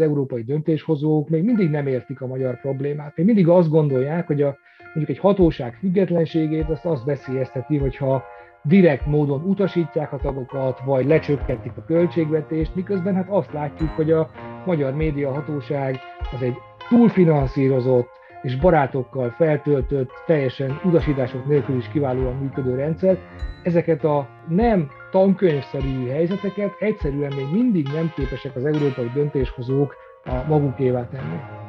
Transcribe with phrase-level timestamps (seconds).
[0.00, 3.16] az európai döntéshozók még mindig nem értik a magyar problémát.
[3.16, 4.56] Még mindig azt gondolják, hogy a,
[4.94, 8.22] mondjuk egy hatóság függetlenségét azt azt veszélyezteti, hogyha
[8.62, 14.30] direkt módon utasítják a tagokat, vagy lecsökkentik a költségvetést, miközben hát azt látjuk, hogy a
[14.66, 15.96] magyar média hatóság
[16.34, 16.56] az egy
[16.88, 23.18] túlfinanszírozott és barátokkal feltöltött, teljesen utasítások nélkül is kiválóan működő rendszer.
[23.62, 31.08] Ezeket a nem tankönyvszerű helyzeteket egyszerűen még mindig nem képesek az európai döntéshozók a magukévá
[31.08, 31.67] tenni.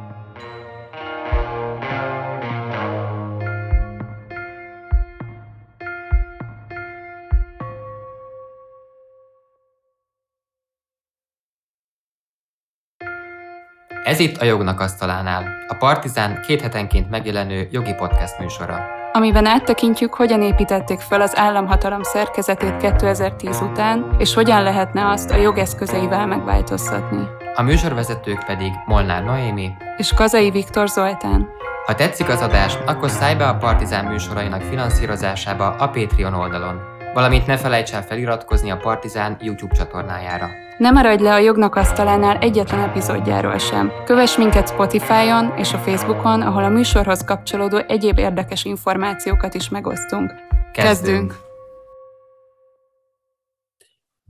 [14.10, 18.86] Ez itt a Jognak Asztalánál, a Partizán két hetenként megjelenő jogi podcast műsora.
[19.12, 25.36] Amiben áttekintjük, hogyan építették fel az államhatalom szerkezetét 2010 után, és hogyan lehetne azt a
[25.36, 27.28] jogeszközeivel megváltoztatni.
[27.56, 31.48] A műsorvezetők pedig Molnár Noémi és Kazai Viktor Zoltán.
[31.86, 36.82] Ha tetszik az adás, akkor szállj be a Partizán műsorainak finanszírozásába a Patreon oldalon,
[37.14, 40.68] valamint ne felejts el feliratkozni a Partizán YouTube csatornájára.
[40.80, 43.92] Ne maradj le a jognak asztalánál egyetlen epizódjáról sem.
[44.06, 50.32] Kövess minket Spotify-on és a Facebookon, ahol a műsorhoz kapcsolódó egyéb érdekes információkat is megosztunk.
[50.74, 51.49] Kezdünk!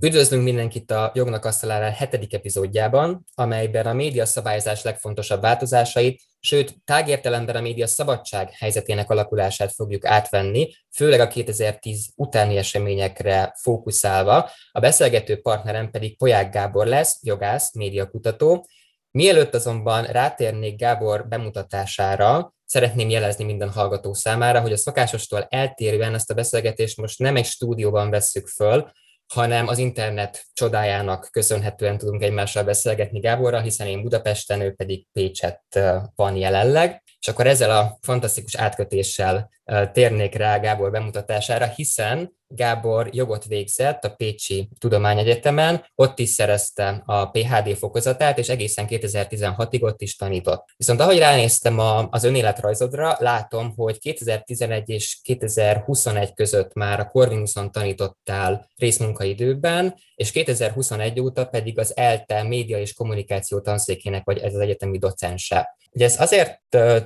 [0.02, 7.56] Üdvözlünk mindenkit a Jognak Asztalánál hetedik epizódjában, amelyben a média szabályozás legfontosabb változásait, sőt, tágértelemben
[7.56, 14.50] a média szabadság helyzetének alakulását fogjuk átvenni, főleg a 2010 utáni eseményekre fókuszálva.
[14.72, 18.68] A beszélgető partnerem pedig Poják Gábor lesz, jogász, médiakutató.
[19.12, 26.32] Mielőtt azonban rátérnék Gábor bemutatására, szeretném jelezni minden hallgató számára, hogy a szokásostól eltérően ezt
[26.32, 28.92] a beszélgetést most nem egy stúdióban vesszük föl,
[29.34, 35.80] hanem az internet csodájának köszönhetően tudunk egymással beszélgetni Gáborral, hiszen én Budapesten, ő pedig Pécset
[36.16, 37.04] van jelenleg.
[37.20, 39.50] És akkor ezzel a fantasztikus átkötéssel
[39.92, 47.30] térnék rá Gábor bemutatására, hiszen Gábor jogot végzett a Pécsi Tudományegyetemen, ott is szerezte a
[47.30, 50.66] PHD fokozatát, és egészen 2016-ig ott is tanított.
[50.78, 57.72] Viszont ahogy ránéztem a, az önéletrajzodra, látom, hogy 2011 és 2021 között már a Corvinuson
[57.72, 64.60] tanítottál részmunkaidőben, és 2021 óta pedig az ELTE média és kommunikáció tanszékének vagy ez az
[64.60, 65.78] egyetemi docense.
[65.92, 66.60] Ugye ezt azért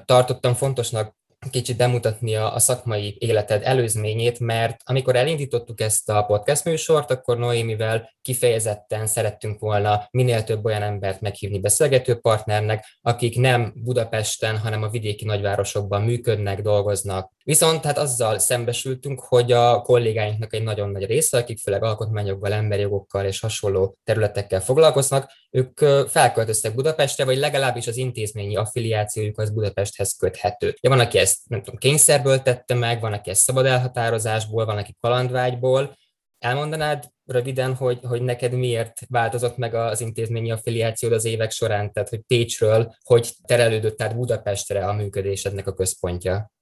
[0.05, 1.15] tartottam fontosnak
[1.49, 8.13] kicsit bemutatni a, szakmai életed előzményét, mert amikor elindítottuk ezt a podcast műsort, akkor Noémivel
[8.21, 14.89] kifejezetten szerettünk volna minél több olyan embert meghívni beszélgető partnernek, akik nem Budapesten, hanem a
[14.89, 17.31] vidéki nagyvárosokban működnek, dolgoznak.
[17.45, 22.87] Viszont hát azzal szembesültünk, hogy a kollégáinknak egy nagyon nagy része, akik főleg alkotmányokgal, emberi
[23.23, 30.75] és hasonló területekkel foglalkoznak, ők felköltöztek Budapestre, vagy legalábbis az intézményi affiliációjuk az Budapesthez köthető.
[30.81, 34.77] Ja, van, aki ezt nem tudom, kényszerből tette meg, van, aki ezt szabad elhatározásból, van,
[34.77, 35.97] aki kalandvágyból.
[36.39, 42.09] Elmondanád röviden, hogy, hogy neked miért változott meg az intézményi affiliációd az évek során, tehát
[42.09, 46.52] hogy Pécsről, hogy terelődött át Budapestre a működésednek a központja?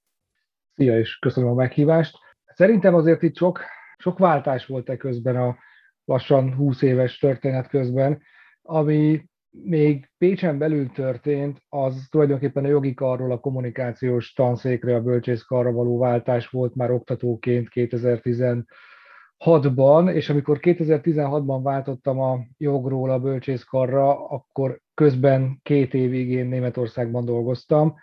[0.74, 2.18] Szia, és köszönöm a meghívást.
[2.46, 3.60] Szerintem azért itt sok,
[3.96, 5.56] sok váltás volt e közben a
[6.04, 8.22] lassan 20 éves történet közben,
[8.62, 15.72] ami még Pécsen belül történt, az tulajdonképpen a jogi karról a kommunikációs tanszékre, a bölcsészkarra
[15.72, 24.80] való váltás volt már oktatóként 2016-ban, és amikor 2016-ban váltottam a jogról a bölcsészkarra, akkor
[24.94, 27.94] közben két évig én Németországban dolgoztam,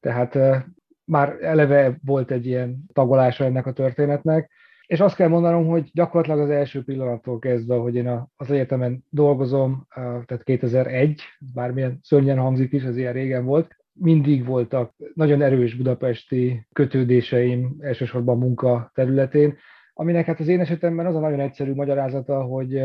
[0.00, 0.64] tehát
[1.08, 4.50] már eleve volt egy ilyen tagolása ennek a történetnek,
[4.86, 9.86] és azt kell mondanom, hogy gyakorlatilag az első pillanattól kezdve, hogy én az egyetemen dolgozom,
[9.94, 11.20] tehát 2001,
[11.54, 18.38] bármilyen szörnyen hangzik is, ez ilyen régen volt, mindig voltak nagyon erős budapesti kötődéseim, elsősorban
[18.38, 19.56] munka területén,
[19.94, 22.82] aminek hát az én esetemben az a nagyon egyszerű magyarázata, hogy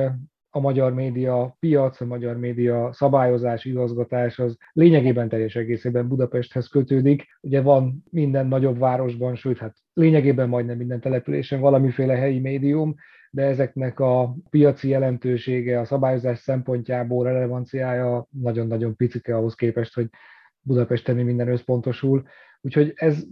[0.56, 7.26] a magyar média piac, a magyar média szabályozás, igazgatás az lényegében teljes egészében Budapesthez kötődik.
[7.42, 12.96] Ugye van minden nagyobb városban, sőt, hát lényegében majdnem minden településen valamiféle helyi médium,
[13.32, 20.10] de ezeknek a piaci jelentősége, a szabályozás szempontjából relevanciája nagyon-nagyon picike ahhoz képest, hogy
[20.64, 22.24] Budapesten minden összpontosul.
[22.66, 23.24] Úgyhogy ez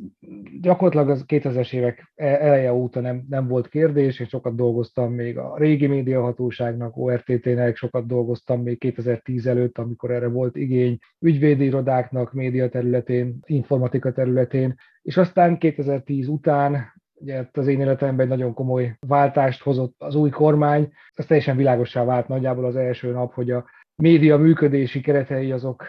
[0.61, 5.37] gyakorlatilag az 2000-es évek e- eleje óta nem, nem volt kérdés, és sokat dolgoztam még
[5.37, 12.33] a régi médiahatóságnak, ORTT-nek, sokat dolgoztam még 2010 előtt, amikor erre volt igény, ügyvédi irodáknak,
[12.33, 18.95] média területén, informatika területén, és aztán 2010 után ugye az én életemben egy nagyon komoly
[19.07, 23.65] váltást hozott az új kormány, ez teljesen világossá vált nagyjából az első nap, hogy a
[24.01, 25.87] média működési keretei azok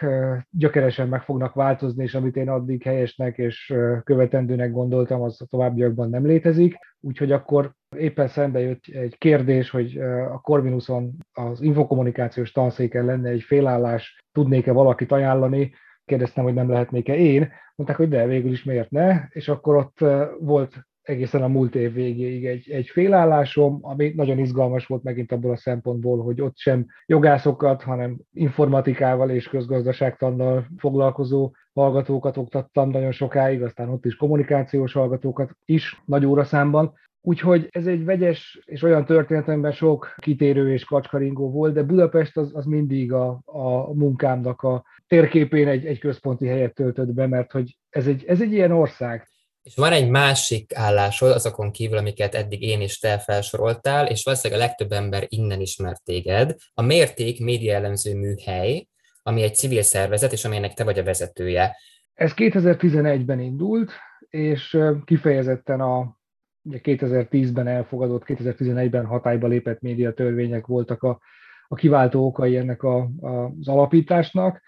[0.49, 3.73] gyökeresen meg fognak változni, és amit én addig helyesnek és
[4.03, 6.75] követendőnek gondoltam, az a továbbiakban nem létezik.
[6.99, 9.97] Úgyhogy akkor éppen szembe jött egy kérdés, hogy
[10.31, 15.73] a Corvinuson az infokommunikációs tanszéken lenne egy félállás, tudnék-e valakit ajánlani,
[16.05, 20.05] kérdeztem, hogy nem lehetnék-e én, mondták, hogy de, végül is miért ne, és akkor ott
[20.39, 25.51] volt egészen a múlt év végéig egy, egy félállásom, ami nagyon izgalmas volt megint abból
[25.51, 33.61] a szempontból, hogy ott sem jogászokat, hanem informatikával és közgazdaságtannal foglalkozó hallgatókat oktattam nagyon sokáig,
[33.61, 36.93] aztán ott is kommunikációs hallgatókat is nagy óraszámban.
[37.25, 42.51] Úgyhogy ez egy vegyes és olyan történetemben sok kitérő és kacskaringó volt, de Budapest az,
[42.55, 47.77] az mindig a, a munkámnak a térképén egy, egy központi helyet töltött be, mert hogy
[47.89, 49.27] ez egy, ez egy ilyen ország.
[49.63, 54.63] És van egy másik állásod azokon kívül, amiket eddig én is te felsoroltál, és valószínűleg
[54.63, 56.55] a legtöbb ember innen ismert téged.
[56.73, 58.87] A Mérték média elemző műhely,
[59.23, 61.77] ami egy civil szervezet, és amelynek te vagy a vezetője.
[62.13, 63.91] Ez 2011-ben indult,
[64.29, 66.17] és kifejezetten a
[66.63, 71.19] ugye 2010-ben elfogadott, 2011-ben hatályba lépett médiatörvények voltak a,
[71.67, 73.27] a kiváltó okai ennek a, a,
[73.59, 74.61] az alapításnak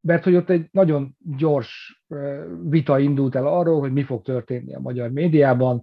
[0.00, 2.02] mert hogy ott egy nagyon gyors
[2.62, 5.82] vita indult el arról, hogy mi fog történni a magyar médiában.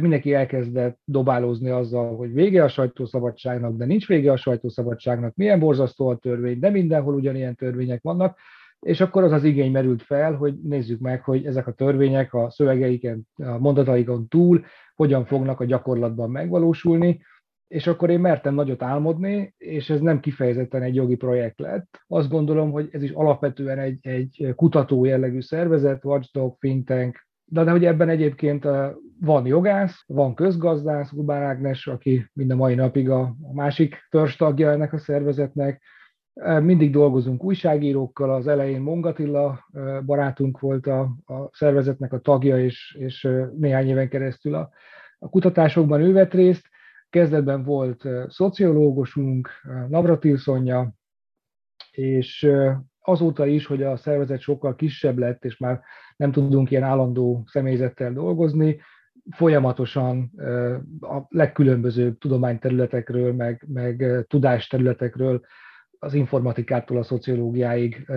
[0.00, 6.08] Mindenki elkezdett dobálózni azzal, hogy vége a sajtószabadságnak, de nincs vége a sajtószabadságnak, milyen borzasztó
[6.08, 8.38] a törvény, de mindenhol ugyanilyen törvények vannak,
[8.80, 12.50] és akkor az az igény merült fel, hogy nézzük meg, hogy ezek a törvények a
[12.50, 14.64] szövegeiken, a mondataikon túl
[14.94, 17.22] hogyan fognak a gyakorlatban megvalósulni,
[17.70, 22.00] és akkor én mertem nagyot álmodni, és ez nem kifejezetten egy jogi projekt lett.
[22.06, 27.64] Azt gondolom, hogy ez is alapvetően egy, egy kutató jellegű szervezet, watchdog, think tank, de,
[27.64, 28.66] de hogy ebben egyébként
[29.20, 33.96] van jogász, van közgazdász, Urbán Ágnes, aki mind a mai napig a, a másik
[34.36, 35.82] tagja ennek a szervezetnek,
[36.60, 39.68] mindig dolgozunk újságírókkal, az elején Mongatilla
[40.06, 44.70] barátunk volt a, a szervezetnek a tagja, és, és néhány éven keresztül a,
[45.18, 46.69] a kutatásokban ő vett részt,
[47.10, 49.48] Kezdetben volt szociológusunk,
[49.88, 50.92] Navratil Szonya,
[51.90, 52.50] és
[53.00, 55.80] azóta is, hogy a szervezet sokkal kisebb lett, és már
[56.16, 58.80] nem tudunk ilyen állandó személyzettel dolgozni,
[59.30, 60.30] folyamatosan
[61.00, 65.40] a legkülönbözőbb tudományterületekről, meg, meg tudásterületekről,
[65.98, 68.10] az informatikától a szociológiáig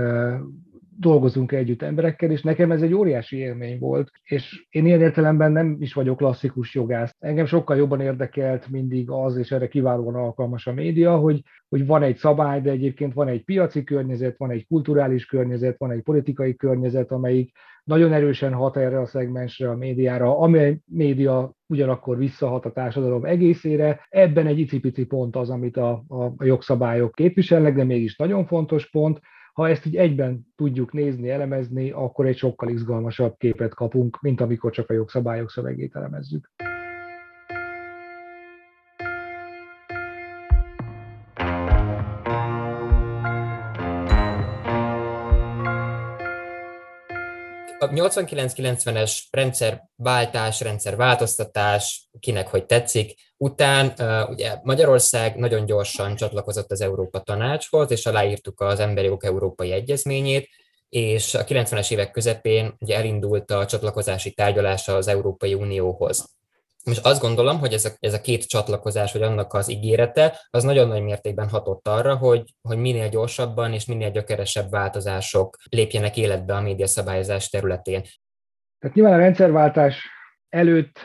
[0.99, 5.75] dolgozunk együtt emberekkel, és nekem ez egy óriási élmény volt, és én ilyen értelemben nem
[5.79, 7.15] is vagyok klasszikus jogász.
[7.19, 12.03] Engem sokkal jobban érdekelt mindig az, és erre kiválóan alkalmas a média, hogy, hogy van
[12.03, 16.55] egy szabály, de egyébként van egy piaci környezet, van egy kulturális környezet, van egy politikai
[16.55, 17.51] környezet, amelyik
[17.83, 24.05] nagyon erősen hat erre a szegmensre, a médiára, amely média ugyanakkor visszahat a társadalom egészére.
[24.09, 29.19] Ebben egy icipici pont az, amit a, a, jogszabályok képviselnek, de mégis nagyon fontos pont,
[29.53, 34.71] ha ezt így egyben tudjuk nézni, elemezni, akkor egy sokkal izgalmasabb képet kapunk, mint amikor
[34.71, 36.51] csak a jogszabályok szövegét elemezzük.
[47.83, 53.93] A 89-90-es rendszerváltás, rendszerváltoztatás, kinek hogy tetszik, után
[54.29, 60.49] ugye Magyarország nagyon gyorsan csatlakozott az Európa Tanácshoz, és aláírtuk az Emberi Jogok Európai Egyezményét,
[60.89, 66.35] és a 90-es évek közepén ugye elindult a csatlakozási tárgyalása az Európai Unióhoz.
[66.83, 70.63] És azt gondolom, hogy ez a, ez a két csatlakozás, vagy annak az ígérete, az
[70.63, 76.55] nagyon nagy mértékben hatott arra, hogy, hogy minél gyorsabban és minél gyökeresebb változások lépjenek életbe
[76.55, 78.01] a médiaszabályozás területén.
[78.79, 80.09] Tehát nyilván a rendszerváltás
[80.49, 80.99] előtt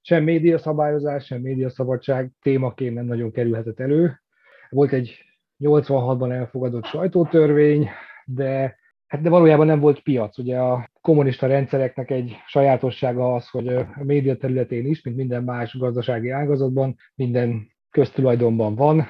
[0.00, 4.22] sem médiaszabályozás, sem médiaszabadság témaként nem nagyon kerülhetett elő.
[4.68, 5.18] Volt egy
[5.58, 7.88] 86-ban elfogadott sajtótörvény,
[8.24, 8.78] de
[9.12, 10.38] Hát de valójában nem volt piac.
[10.38, 15.78] Ugye a kommunista rendszereknek egy sajátossága az, hogy a média területén is, mint minden más
[15.78, 19.06] gazdasági ágazatban, minden köztulajdonban van,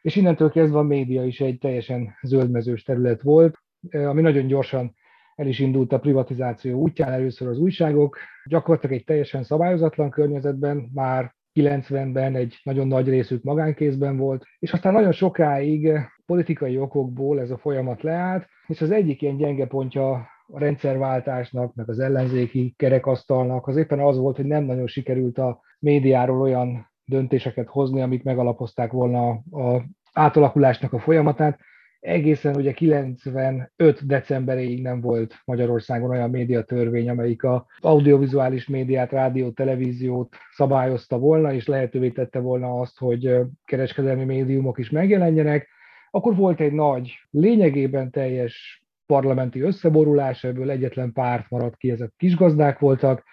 [0.00, 3.58] és innentől kezdve a média is egy teljesen zöldmezős terület volt,
[3.90, 4.94] ami nagyon gyorsan
[5.34, 11.35] el is indult a privatizáció útján, először az újságok, gyakorlatilag egy teljesen szabályozatlan környezetben, már
[11.56, 15.92] 90-ben egy nagyon nagy részük magánkézben volt, és aztán nagyon sokáig
[16.26, 20.10] politikai okokból ez a folyamat leállt, és az egyik ilyen gyenge pontja
[20.46, 25.60] a rendszerváltásnak, meg az ellenzéki kerekasztalnak az éppen az volt, hogy nem nagyon sikerült a
[25.78, 29.82] médiáról olyan döntéseket hozni, amik megalapozták volna a
[30.12, 31.58] átalakulásnak a folyamatát.
[32.00, 40.36] Egészen ugye 95 decemberéig nem volt Magyarországon olyan médiatörvény, amelyik a audiovizuális médiát, rádió, televíziót
[40.50, 45.68] szabályozta volna, és lehetővé tette volna azt, hogy kereskedelmi médiumok is megjelenjenek.
[46.10, 52.78] Akkor volt egy nagy, lényegében teljes parlamenti összeborulás, ebből egyetlen párt maradt ki, ezek kisgazdák
[52.78, 53.24] voltak,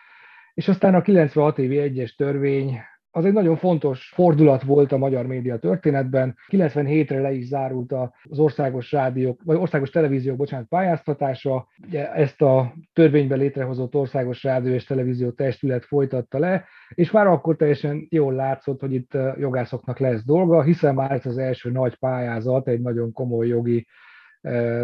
[0.53, 2.79] és aztán a 96 évi egyes törvény
[3.15, 6.35] az egy nagyon fontos fordulat volt a magyar média történetben.
[6.51, 7.93] 97-re le is zárult
[8.29, 11.67] az országos rádiók, vagy országos televíziók, bocsánat, pályáztatása.
[11.87, 17.55] Ugye ezt a törvényben létrehozott országos rádió és televízió testület folytatta le, és már akkor
[17.55, 22.67] teljesen jól látszott, hogy itt jogászoknak lesz dolga, hiszen már ez az első nagy pályázat,
[22.67, 23.87] egy nagyon komoly jogi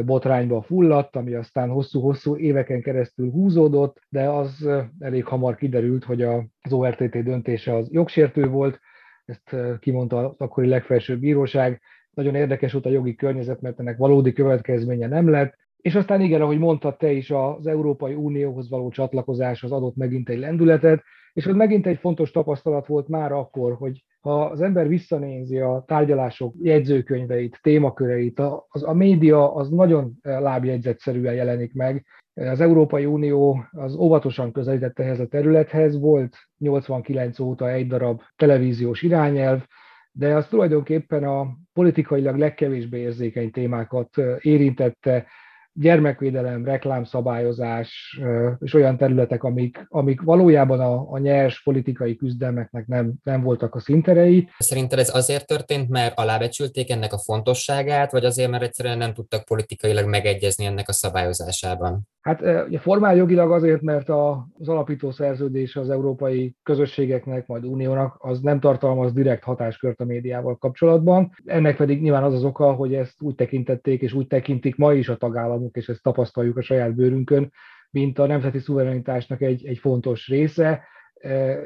[0.06, 6.72] botrányba fulladt, ami aztán hosszú-hosszú éveken keresztül húzódott, de az elég hamar kiderült, hogy az
[6.74, 8.80] ORTT döntése az jogsértő volt,
[9.26, 11.82] ezt kimondta az akkori legfelsőbb bíróság.
[12.12, 16.42] Nagyon érdekes volt a jogi környezet, mert ennek valódi következménye nem lett, és aztán igen,
[16.42, 21.46] ahogy mondtad te is, az Európai Unióhoz való csatlakozás az adott megint egy lendületet, és
[21.46, 26.56] ez megint egy fontos tapasztalat volt már akkor, hogy ha az ember visszanézi a tárgyalások
[26.62, 32.06] jegyzőkönyveit, témaköreit, az, a média az nagyon lábjegyzetszerűen jelenik meg.
[32.34, 39.02] Az Európai Unió az óvatosan közelített ehhez a területhez, volt 89 óta egy darab televíziós
[39.02, 39.66] irányelv,
[40.12, 45.26] de az tulajdonképpen a politikailag legkevésbé érzékeny témákat érintette,
[45.74, 48.20] gyermekvédelem, reklámszabályozás
[48.60, 53.80] és olyan területek, amik, amik valójában a, a nyers politikai küzdelmeknek nem, nem voltak a
[53.80, 54.50] szinterei.
[54.58, 59.46] Szerinted ez azért történt, mert alábecsülték ennek a fontosságát, vagy azért, mert egyszerűen nem tudtak
[59.46, 62.08] politikailag megegyezni ennek a szabályozásában?
[62.22, 68.40] Hát ugye formál jogilag azért, mert az alapító szerződés az európai közösségeknek, majd uniónak, az
[68.42, 71.32] nem tartalmaz direkt hatáskört a médiával kapcsolatban.
[71.46, 75.10] Ennek pedig nyilván az az oka, hogy ezt úgy tekintették, és úgy tekintik ma is
[75.10, 77.52] a tagállamok, és ezt tapasztaljuk a saját bőrünkön,
[77.92, 80.84] mint a nemzeti szuverenitásnak egy, egy fontos része,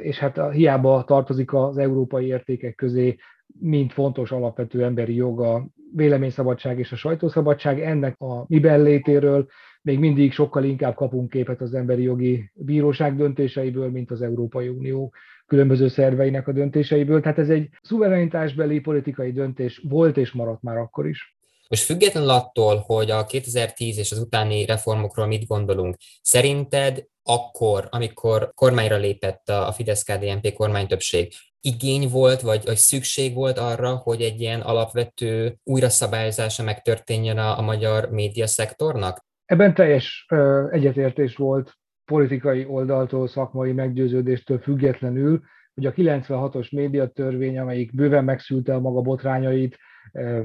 [0.01, 3.15] és hát hiába tartozik az európai értékek közé,
[3.59, 9.47] mint fontos alapvető emberi joga, véleményszabadság és a sajtószabadság, ennek a miben létéről
[9.81, 15.13] még mindig sokkal inkább kapunk képet az emberi jogi bíróság döntéseiből, mint az Európai Unió
[15.45, 17.21] különböző szerveinek a döntéseiből.
[17.21, 21.37] Tehát ez egy szuverenitásbeli politikai döntés volt és maradt már akkor is.
[21.69, 28.51] Most függetlenül attól, hogy a 2010 és az utáni reformokról mit gondolunk, szerinted akkor, amikor
[28.53, 34.61] kormányra lépett a Fidesz-KDNP kormánytöbbség, igény volt, vagy, vagy szükség volt arra, hogy egy ilyen
[34.61, 39.25] alapvető újraszabályozása megtörténjen a, a magyar médiaszektornak?
[39.45, 40.25] Ebben teljes
[40.71, 41.73] egyetértés volt
[42.05, 45.41] politikai oldaltól, szakmai meggyőződéstől függetlenül,
[45.73, 49.77] hogy a 96-os médiatörvény, amelyik bőven megszülte a maga botrányait,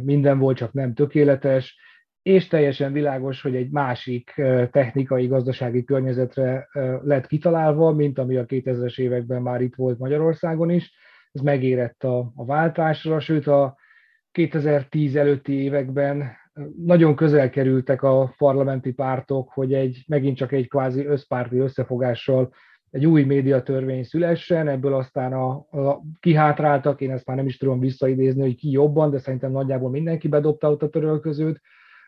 [0.03, 1.79] minden volt, csak nem tökéletes,
[2.23, 4.35] és teljesen világos, hogy egy másik
[4.71, 6.69] technikai, gazdasági környezetre
[7.03, 10.93] lett kitalálva, mint ami a 2000-es években már itt volt Magyarországon is.
[11.33, 13.77] Ez megérett a, a váltásra, sőt a
[14.31, 16.37] 2010 előtti években
[16.77, 22.53] nagyon közel kerültek a parlamenti pártok, hogy egy megint csak egy kvázi összpárti összefogással
[22.90, 27.80] egy új médiatörvény szülessen, ebből aztán a, a kihátráltak, én ezt már nem is tudom
[27.80, 31.61] visszaidézni, hogy ki jobban, de szerintem nagyjából mindenki bedobta ott a törölközőt,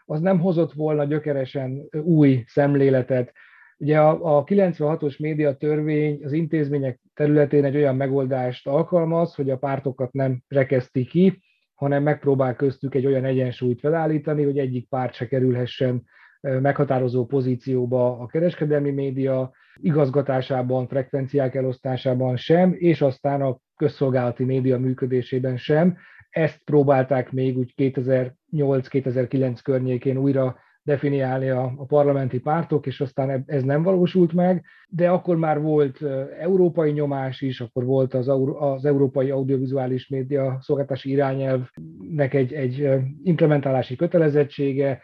[0.04, 3.32] az nem hozott volna gyökeresen új szemléletet.
[3.78, 10.12] Ugye a, a 96-os médiatörvény az intézmények területén egy olyan megoldást alkalmaz, hogy a pártokat
[10.12, 11.42] nem rekeszti ki,
[11.74, 16.04] hanem megpróbál köztük egy olyan egyensúlyt felállítani, hogy egyik párt se kerülhessen
[16.40, 25.56] meghatározó pozícióba a kereskedelmi média igazgatásában, frekvenciák elosztásában sem, és aztán a közszolgálati média működésében
[25.56, 25.96] sem.
[26.30, 33.62] Ezt próbálták még úgy 2008-2009 környékén újra definiálni a, a parlamenti pártok, és aztán ez
[33.62, 36.02] nem valósult meg, de akkor már volt
[36.38, 38.28] európai nyomás is, akkor volt az,
[38.58, 42.88] az Európai Audiovizuális Média Szolgáltási Irányelvnek egy, egy
[43.22, 45.02] implementálási kötelezettsége,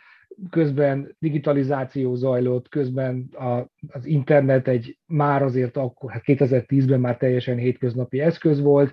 [0.50, 7.56] közben digitalizáció zajlott, közben a, az internet egy már azért akkor, hát 2010-ben már teljesen
[7.56, 8.92] hétköznapi eszköz volt,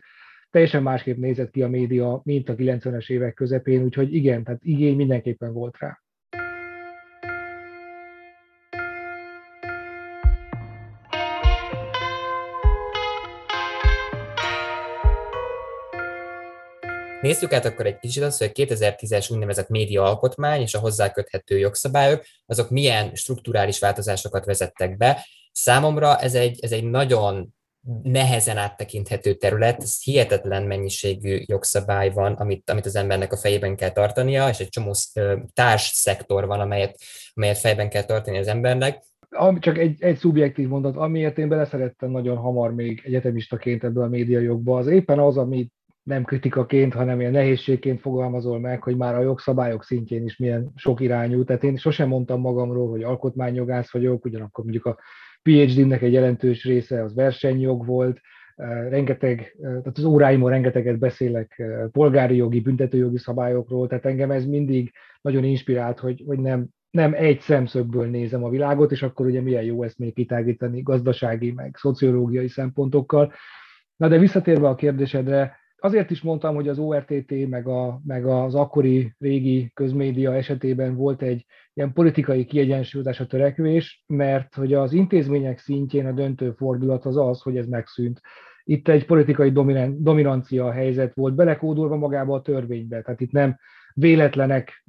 [0.50, 4.96] teljesen másképp nézett ki a média, mint a 90-es évek közepén, úgyhogy igen, tehát igény
[4.96, 6.03] mindenképpen volt rá.
[17.24, 21.12] Nézzük át akkor egy kicsit azt, hogy a 2010-es úgynevezett média alkotmány és a hozzá
[21.12, 25.26] köthető jogszabályok, azok milyen strukturális változásokat vezettek be.
[25.52, 27.54] Számomra ez egy, ez egy nagyon
[28.04, 33.92] nehezen áttekinthető terület, ez hihetetlen mennyiségű jogszabály van, amit, amit az embernek a fejében kell
[33.92, 34.92] tartania, és egy csomó
[35.54, 36.98] társ szektor van, amelyet,
[37.34, 39.04] amelyet fejben kell tartani az embernek.
[39.60, 44.78] Csak egy, egy szubjektív mondat, amiért én beleszerettem nagyon hamar még egyetemistaként ebbe a médiajogba,
[44.78, 45.72] az éppen az, amit
[46.04, 51.00] nem kritikaként, hanem ilyen nehézségként fogalmazol meg, hogy már a jogszabályok szintjén is milyen sok
[51.00, 51.44] irányú.
[51.44, 55.00] Tehát én sosem mondtam magamról, hogy alkotmányjogász vagyok, ugyanakkor mondjuk a
[55.42, 58.20] PhD-nek egy jelentős része az versenyjog volt,
[58.90, 64.92] rengeteg, tehát az óráimon rengeteget beszélek polgári jogi, büntetőjogi szabályokról, tehát engem ez mindig
[65.22, 69.64] nagyon inspirált, hogy, hogy nem, nem egy szemszögből nézem a világot, és akkor ugye milyen
[69.64, 73.34] jó ezt még kitágítani gazdasági, meg szociológiai szempontokkal.
[73.96, 78.56] Na de visszatérve a kérdésedre, azért is mondtam, hogy az ORTT meg, a, meg az
[78.56, 85.60] akkori régi közmédia esetében volt egy ilyen politikai kiegyensúlyozás a törekvés, mert hogy az intézmények
[85.60, 88.22] szintjén a döntő fordulat az az, hogy ez megszűnt.
[88.64, 89.52] Itt egy politikai
[89.98, 93.58] dominancia helyzet volt belekódolva magába a törvénybe, tehát itt nem
[93.94, 94.84] véletlenek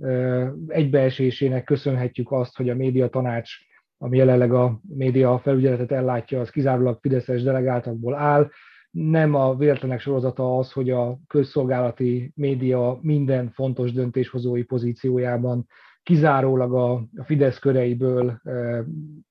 [0.67, 3.51] egybeesésének köszönhetjük azt, hogy a média tanács,
[3.99, 8.51] ami jelenleg a média felügyeletet ellátja, az kizárólag fideszes delegáltakból áll,
[8.95, 15.67] nem a véletlenek sorozata az, hogy a közszolgálati média minden fontos döntéshozói pozíciójában
[16.03, 18.41] kizárólag a Fidesz köreiből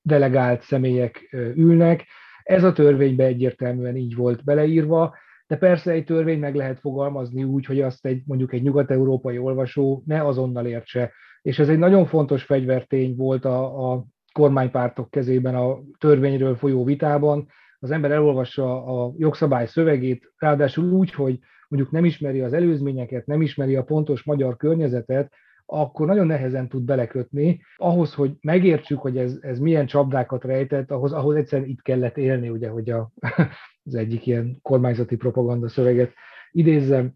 [0.02, 2.04] delegált személyek ülnek.
[2.42, 5.14] Ez a törvénybe egyértelműen így volt beleírva,
[5.46, 10.02] de persze egy törvény meg lehet fogalmazni úgy, hogy azt egy mondjuk egy nyugat-európai olvasó
[10.06, 11.12] ne azonnal értse.
[11.42, 17.48] És ez egy nagyon fontos fegyvertény volt a, a kormánypártok kezében a törvényről folyó vitában,
[17.84, 21.38] az ember elolvassa a jogszabály szövegét, ráadásul úgy, hogy
[21.68, 25.32] mondjuk nem ismeri az előzményeket, nem ismeri a pontos magyar környezetet,
[25.66, 27.60] akkor nagyon nehezen tud belekötni.
[27.76, 32.48] Ahhoz, hogy megértsük, hogy ez, ez milyen csapdákat rejtett, ahhoz, ahhoz egyszerűen itt kellett élni,
[32.48, 33.10] ugye, hogy a,
[33.84, 36.12] az egyik ilyen kormányzati propaganda szöveget
[36.50, 37.12] idézzem.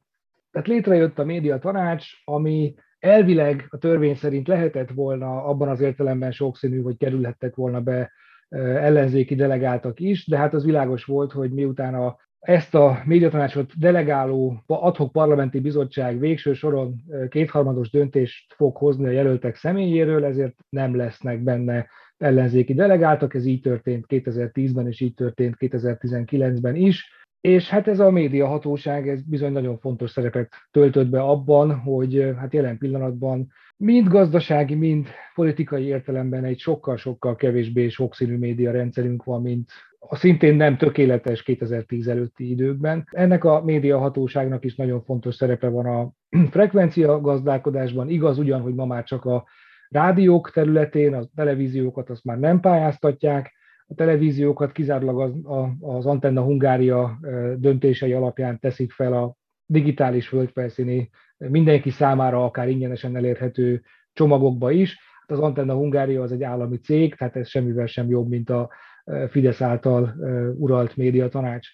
[0.51, 6.33] Tehát létrejött a média tanács, ami elvileg a törvény szerint lehetett volna abban az értelemben
[6.33, 8.11] sokszínű, hogy kerülhettek volna be
[8.50, 14.62] ellenzéki delegáltak is, de hát az világos volt, hogy miután a, ezt a médiatanácsot delegáló
[14.67, 16.95] adhok parlamenti bizottság végső soron
[17.28, 21.87] kétharmados döntést fog hozni a jelöltek személyéről, ezért nem lesznek benne
[22.17, 27.17] ellenzéki delegáltak, ez így történt 2010-ben, és így történt 2019-ben is.
[27.41, 32.54] És hát ez a médiahatóság, ez bizony nagyon fontos szerepet töltött be abban, hogy hát
[32.54, 39.71] jelen pillanatban mind gazdasági, mind politikai értelemben egy sokkal-sokkal kevésbé sokszínű média rendszerünk van, mint
[39.99, 43.08] a szintén nem tökéletes 2010 előtti időkben.
[43.10, 46.10] Ennek a médiahatóságnak is nagyon fontos szerepe van a
[46.50, 48.08] frekvencia gazdálkodásban.
[48.08, 49.45] Igaz ugyan, hogy ma már csak a
[49.88, 55.32] rádiók területén, a televíziókat azt már nem pályáztatják, a televíziókat kizárólag az,
[55.80, 57.19] az Antenna Hungária
[57.56, 59.38] döntései alapján teszik fel a
[59.71, 64.99] digitális földfelszíni mindenki számára akár ingyenesen elérhető csomagokba is.
[65.21, 68.71] Hát az Antenna Hungária az egy állami cég, tehát ez semmivel sem jobb, mint a
[69.28, 70.15] Fidesz által
[70.59, 71.69] uralt médiatanács.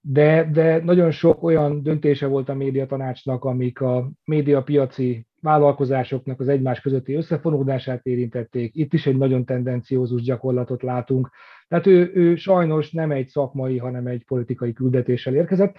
[0.00, 6.80] De, de nagyon sok olyan döntése volt a médiatanácsnak, amik a médiapiaci vállalkozásoknak az egymás
[6.80, 8.74] közötti összefonódását érintették.
[8.74, 11.30] Itt is egy nagyon tendenciózus gyakorlatot látunk.
[11.68, 15.76] Tehát ő, ő sajnos nem egy szakmai, hanem egy politikai küldetéssel érkezett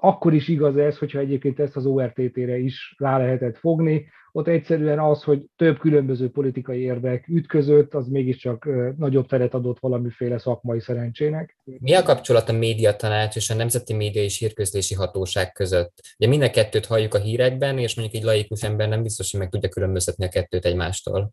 [0.00, 4.06] akkor is igaz ez, hogyha egyébként ezt az ORTT-re is rá lehetett fogni.
[4.32, 10.38] Ott egyszerűen az, hogy több különböző politikai érdek ütközött, az mégiscsak nagyobb teret adott valamiféle
[10.38, 11.56] szakmai szerencsének.
[11.64, 16.00] Mi a kapcsolat a médiatanács és a Nemzeti Média és Hírközlési Hatóság között?
[16.18, 19.48] Ugye minden kettőt halljuk a hírekben, és mondjuk egy laikus ember nem biztos, hogy meg
[19.48, 21.30] tudja különböztetni a kettőt egymástól.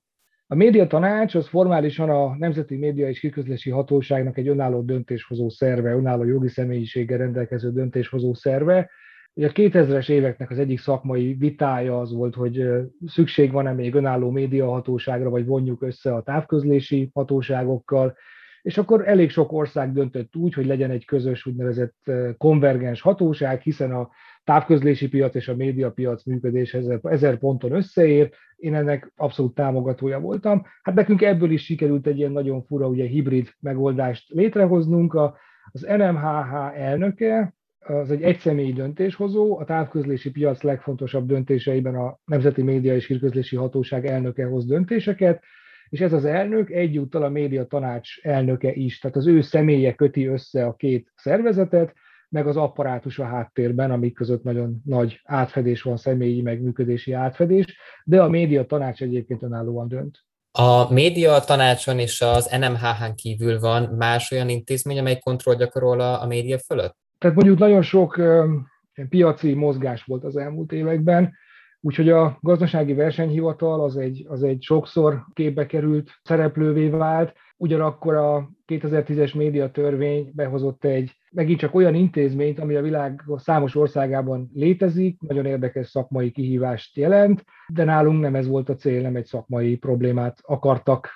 [0.53, 5.91] A média tanács az formálisan a Nemzeti Média és Kiközlési Hatóságnak egy önálló döntéshozó szerve,
[5.91, 8.89] önálló jogi személyiséggel rendelkező döntéshozó szerve.
[9.33, 12.65] Ugye a 2000-es éveknek az egyik szakmai vitája az volt, hogy
[13.05, 18.17] szükség van-e még önálló médiahatóságra, vagy vonjuk össze a távközlési hatóságokkal,
[18.61, 23.91] és akkor elég sok ország döntött úgy, hogy legyen egy közös úgynevezett konvergens hatóság, hiszen
[23.91, 24.09] a
[24.43, 30.65] távközlési piac és a médiapiac működés ezer, ezer ponton összeér, én ennek abszolút támogatója voltam.
[30.81, 35.13] Hát nekünk ebből is sikerült egy ilyen nagyon fura, ugye hibrid megoldást létrehoznunk.
[35.13, 35.37] A,
[35.71, 42.95] az NMHH elnöke, az egy egyszemélyi döntéshozó, a távközlési piac legfontosabb döntéseiben a Nemzeti Média
[42.95, 45.43] és Hírközlési Hatóság elnöke hoz döntéseket,
[45.89, 50.25] és ez az elnök egyúttal a média tanács elnöke is, tehát az ő személye köti
[50.25, 51.93] össze a két szervezetet,
[52.33, 57.77] meg az apparátus a háttérben, amik között nagyon nagy átfedés van, személyi meg működési átfedés,
[58.03, 60.19] de a média tanács egyébként önállóan dönt.
[60.51, 66.21] A média tanácson és az NMHH-n kívül van más olyan intézmény, amely kontroll gyakorol a,
[66.21, 66.97] a média fölött?
[67.17, 68.21] Tehát mondjuk nagyon sok
[69.09, 71.33] piaci mozgás volt az elmúlt években,
[71.81, 78.49] úgyhogy a gazdasági versenyhivatal az egy, az egy sokszor képbe került szereplővé vált, ugyanakkor a
[78.67, 85.21] 2010-es média törvény behozott egy megint csak olyan intézményt, ami a világ számos országában létezik,
[85.21, 89.77] nagyon érdekes szakmai kihívást jelent, de nálunk nem ez volt a cél, nem egy szakmai
[89.77, 91.09] problémát akartak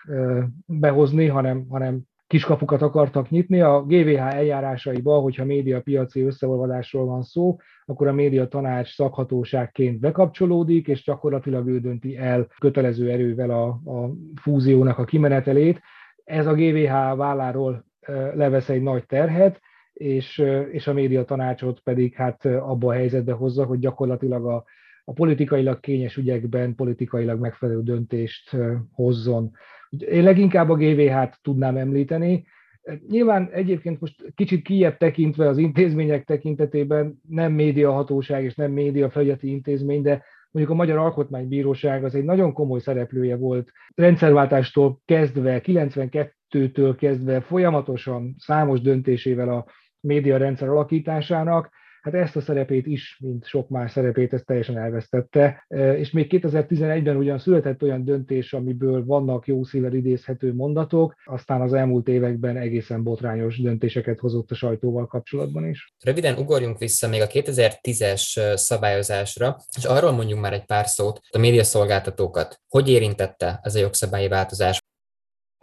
[0.65, 3.61] behozni, hanem, hanem kiskapukat akartak nyitni.
[3.61, 10.87] A GVH eljárásaiba, hogyha média piaci összeolvadásról van szó, akkor a média tanács szakhatóságként bekapcsolódik,
[10.87, 15.81] és gyakorlatilag ő dönti el kötelező erővel a, a fúziónak a kimenetelét.
[16.23, 17.85] Ez a GVH válláról
[18.33, 19.61] levesz egy nagy terhet,
[19.97, 24.63] és, és a média tanácsot pedig hát abba a helyzetbe hozza, hogy gyakorlatilag a,
[25.05, 28.55] a politikailag kényes ügyekben politikailag megfelelő döntést
[28.91, 29.51] hozzon.
[29.89, 32.45] Én leginkább a GVH-t tudnám említeni.
[33.07, 39.49] Nyilván egyébként most kicsit kijebb tekintve az intézmények tekintetében nem médiahatóság és nem média felügyeleti
[39.49, 46.95] intézmény, de mondjuk a Magyar Alkotmánybíróság az egy nagyon komoly szereplője volt rendszerváltástól kezdve, 92-től
[46.97, 49.65] kezdve folyamatosan számos döntésével a
[50.07, 51.69] média rendszer alakításának,
[52.01, 55.65] hát ezt a szerepét is, mint sok más szerepét, ezt teljesen elvesztette.
[55.67, 61.61] E, és még 2011-ben ugyan született olyan döntés, amiből vannak jó szívvel idézhető mondatok, aztán
[61.61, 65.93] az elmúlt években egészen botrányos döntéseket hozott a sajtóval kapcsolatban is.
[66.03, 71.37] Röviden ugorjunk vissza még a 2010-es szabályozásra, és arról mondjunk már egy pár szót, a
[71.37, 72.61] médiaszolgáltatókat.
[72.67, 74.79] Hogy érintette ez a jogszabályi változás?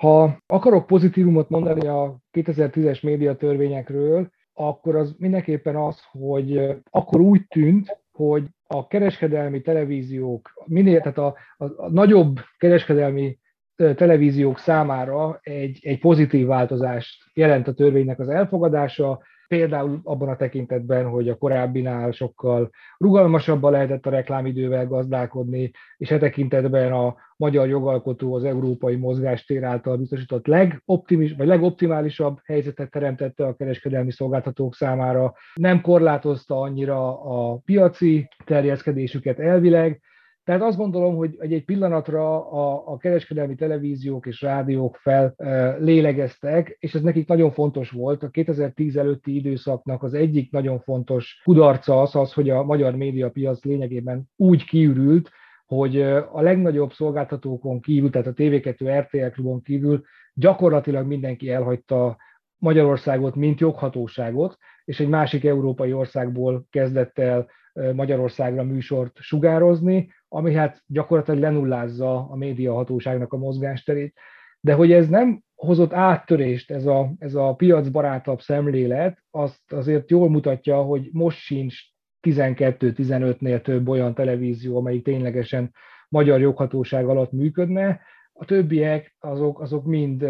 [0.05, 7.99] Ha akarok pozitívumot mondani a 2010-es médiatörvényekről, akkor az mindenképpen az, hogy akkor úgy tűnt,
[8.13, 13.39] hogy a kereskedelmi televíziók, minél, tehát a, a, a nagyobb kereskedelmi
[13.77, 19.23] televíziók számára egy, egy pozitív változást jelent a törvénynek az elfogadása,
[19.55, 26.19] Például abban a tekintetben, hogy a korábbinál sokkal rugalmasabban lehetett a reklámidővel gazdálkodni, és e
[26.19, 33.55] tekintetben a magyar jogalkotó az európai mozgástér által biztosított legoptimis, vagy legoptimálisabb helyzetet teremtette a
[33.55, 35.35] kereskedelmi szolgáltatók számára.
[35.55, 40.01] Nem korlátozta annyira a piaci terjeszkedésüket elvileg,
[40.45, 46.77] tehát azt gondolom, hogy egy, pillanatra a, a kereskedelmi televíziók és rádiók fel e, lélegeztek,
[46.81, 48.23] és ez nekik nagyon fontos volt.
[48.23, 53.65] A 2010 előtti időszaknak az egyik nagyon fontos kudarca az, az hogy a magyar médiapiac
[53.65, 55.31] lényegében úgy kiürült,
[55.67, 56.01] hogy
[56.33, 60.03] a legnagyobb szolgáltatókon kívül, tehát a TV2 RTL klubon kívül
[60.35, 62.17] gyakorlatilag mindenki elhagyta
[62.59, 67.47] Magyarországot, mint joghatóságot, és egy másik európai országból kezdett el
[67.95, 74.19] Magyarországra műsort sugározni, ami hát gyakorlatilag lenullázza a médiahatóságnak a mozgásterét.
[74.61, 80.31] De hogy ez nem hozott áttörést, ez a, ez a piacbarátabb szemlélet, azt azért jól
[80.31, 81.75] mutatja, hogy most sincs
[82.23, 85.73] 12-15-nél több olyan televízió, amelyik ténylegesen
[86.09, 88.01] magyar joghatóság alatt működne.
[88.33, 90.27] A többiek azok, azok mind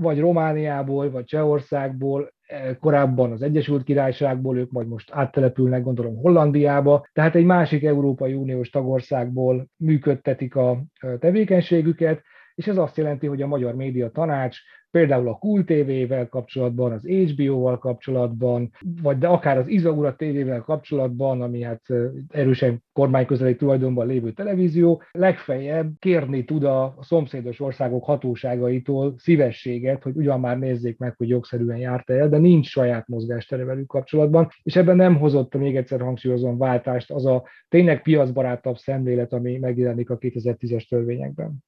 [0.00, 7.06] vagy Romániából, vagy Csehországból, eh, korábban az Egyesült Királyságból, ők majd most áttelepülnek, gondolom Hollandiába,
[7.12, 10.82] tehát egy másik Európai Uniós tagországból működtetik a
[11.18, 12.22] tevékenységüket,
[12.54, 14.58] és ez azt jelenti, hogy a Magyar Média Tanács
[14.96, 18.70] például a Cool TV-vel kapcsolatban, az HBO-val kapcsolatban,
[19.02, 21.82] vagy de akár az Izaura TV-vel kapcsolatban, ami hát
[22.28, 30.40] erősen kormányközeli tulajdonban lévő televízió, legfeljebb kérni tud a szomszédos országok hatóságaitól szívességet, hogy ugyan
[30.40, 34.96] már nézzék meg, hogy jogszerűen járt el, de nincs saját mozgástere velük kapcsolatban, és ebben
[34.96, 40.88] nem hozott, még egyszer hangsúlyozom, váltást az a tényleg piacbarátabb szemlélet, ami megjelenik a 2010-es
[40.88, 41.64] törvényekben.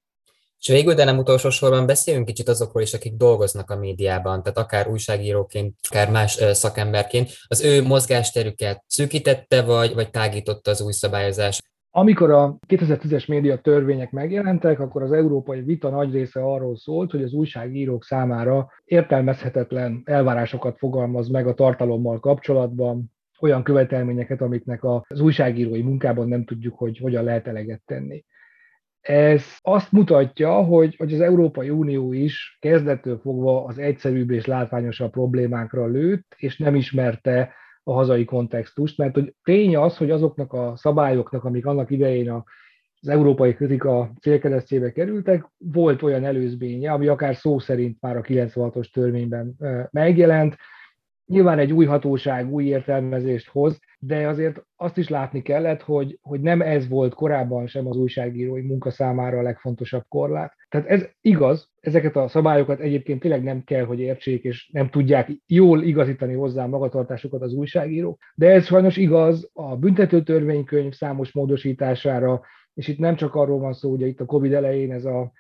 [0.61, 4.59] És végül, de nem utolsó sorban beszéljünk kicsit azokról is, akik dolgoznak a médiában, tehát
[4.59, 7.31] akár újságíróként, akár más szakemberként.
[7.47, 11.61] Az ő mozgásterüket szűkítette, vagy, vagy tágította az új szabályozás?
[11.91, 17.23] Amikor a 2010-es média törvények megjelentek, akkor az európai vita nagy része arról szólt, hogy
[17.23, 25.83] az újságírók számára értelmezhetetlen elvárásokat fogalmaz meg a tartalommal kapcsolatban, olyan követelményeket, amiknek az újságírói
[25.83, 28.25] munkában nem tudjuk, hogy hogyan lehet eleget tenni.
[29.01, 35.11] Ez azt mutatja, hogy, hogy az Európai Unió is kezdettől fogva az egyszerűbb és látványosabb
[35.11, 40.73] problémákra lőtt, és nem ismerte a hazai kontextust, mert hogy tény az, hogy azoknak a
[40.77, 47.59] szabályoknak, amik annak idején az európai kritika célkeresztjébe kerültek, volt olyan előzménye, ami akár szó
[47.59, 49.57] szerint már a 96-os törvényben
[49.91, 50.57] megjelent,
[51.29, 56.41] Nyilván egy új hatóság új értelmezést hoz, de azért azt is látni kellett, hogy, hogy
[56.41, 60.55] nem ez volt korábban sem az újságírói munka számára a legfontosabb korlát.
[60.69, 65.31] Tehát ez igaz, ezeket a szabályokat egyébként tényleg nem kell, hogy értsék, és nem tudják
[65.47, 72.41] jól igazítani hozzá magatartásukat az újságírók, de ez sajnos igaz a büntető törvénykönyv számos módosítására,
[72.75, 75.33] és itt nem csak arról van szó, ugye itt a Covid elején ez a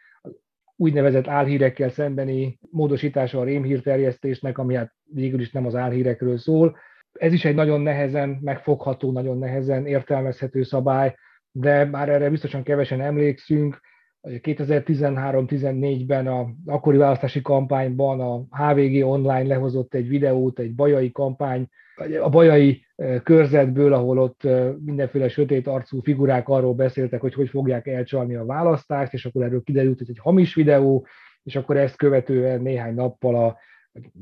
[0.76, 6.76] úgynevezett álhírekkel szembeni módosítása a rémhírterjesztésnek, ami hát végül is nem az álhírekről szól.
[7.18, 11.14] Ez is egy nagyon nehezen megfogható, nagyon nehezen értelmezhető szabály,
[11.52, 13.80] de már erre biztosan kevesen emlékszünk.
[14.22, 21.68] 2013-14-ben a akkori választási kampányban a HVG online lehozott egy videót, egy bajai kampány,
[22.22, 22.86] a bajai
[23.22, 24.42] körzetből, ahol ott
[24.84, 29.62] mindenféle sötét arcú figurák arról beszéltek, hogy hogy fogják elcsalni a választást, és akkor erről
[29.62, 31.06] kiderült, hogy egy hamis videó,
[31.42, 33.58] és akkor ezt követően néhány nappal a,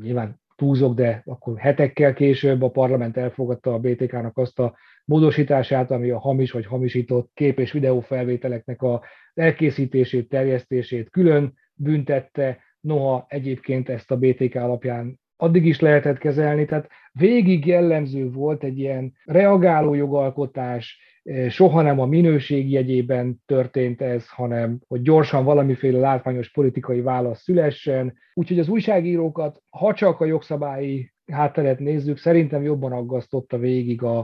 [0.03, 6.11] nyilván túlzok, de akkor hetekkel később a parlament elfogadta a BTK-nak azt a módosítását, ami
[6.11, 8.99] a hamis vagy hamisított kép- és videófelvételeknek az
[9.35, 16.88] elkészítését, terjesztését külön büntette, noha egyébként ezt a BTK alapján addig is lehetett kezelni, tehát
[17.12, 21.01] végig jellemző volt egy ilyen reagáló jogalkotás,
[21.49, 28.15] soha nem a minőség jegyében történt ez, hanem hogy gyorsan valamiféle látványos politikai válasz szülessen.
[28.35, 34.19] Úgyhogy az újságírókat, ha csak a jogszabályi hátteret nézzük, szerintem jobban aggasztotta végig a,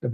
[0.00, 0.08] a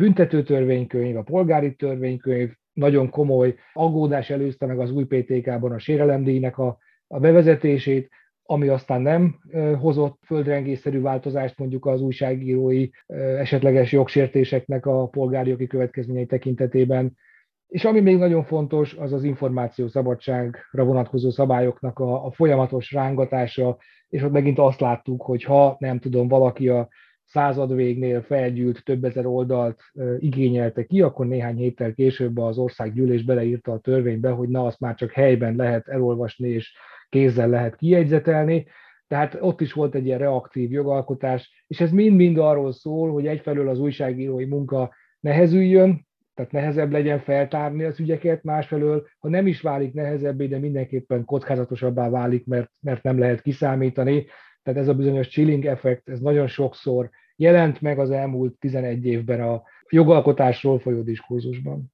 [1.17, 7.19] a polgári törvénykönyv, nagyon komoly aggódás előzte meg az új PTK-ban a sérelemdíjnek a, a
[7.19, 8.11] bevezetését,
[8.47, 9.39] ami aztán nem
[9.81, 12.89] hozott földrengésszerű változást mondjuk az újságírói
[13.39, 17.17] esetleges jogsértéseknek a polgári jogi következményei tekintetében.
[17.69, 23.77] És ami még nagyon fontos, az az információ szabadságra vonatkozó szabályoknak a, a folyamatos rángatása,
[24.09, 26.89] és ott megint azt láttuk, hogy ha nem tudom, valaki a
[27.25, 29.81] század végnél felgyűlt több ezer oldalt
[30.19, 34.95] igényelte ki, akkor néhány héttel később az országgyűlés beleírta a törvénybe, hogy na, azt már
[34.95, 36.73] csak helyben lehet elolvasni, és
[37.09, 38.67] kézzel lehet kijegyzetelni,
[39.07, 43.69] tehát ott is volt egy ilyen reaktív jogalkotás, és ez mind-mind arról szól, hogy egyfelől
[43.69, 49.93] az újságírói munka nehezüljön, tehát nehezebb legyen feltárni az ügyeket, másfelől, ha nem is válik
[49.93, 54.27] nehezebbé, de mindenképpen kockázatosabbá válik, mert, mert nem lehet kiszámítani.
[54.63, 59.41] Tehát ez a bizonyos chilling effekt, ez nagyon sokszor jelent meg az elmúlt 11 évben
[59.41, 61.93] a jogalkotásról folyó diskurzusban.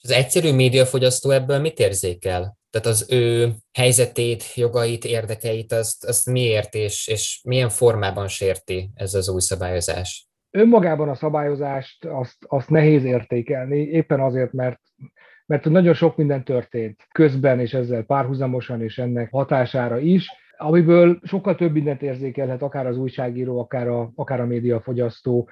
[0.00, 2.56] Az egyszerű médiafogyasztó ebből mit érzékel?
[2.72, 9.14] Tehát az ő helyzetét, jogait, érdekeit, azt, azt miért és, és milyen formában sérti ez
[9.14, 10.26] az új szabályozás?
[10.50, 14.80] Önmagában a szabályozást azt, azt nehéz értékelni, éppen azért, mert
[15.46, 21.54] mert nagyon sok minden történt közben, és ezzel párhuzamosan, és ennek hatására is, amiből sokkal
[21.54, 25.48] több mindent érzékelhet akár az újságíró, akár a, akár a médiafogyasztó.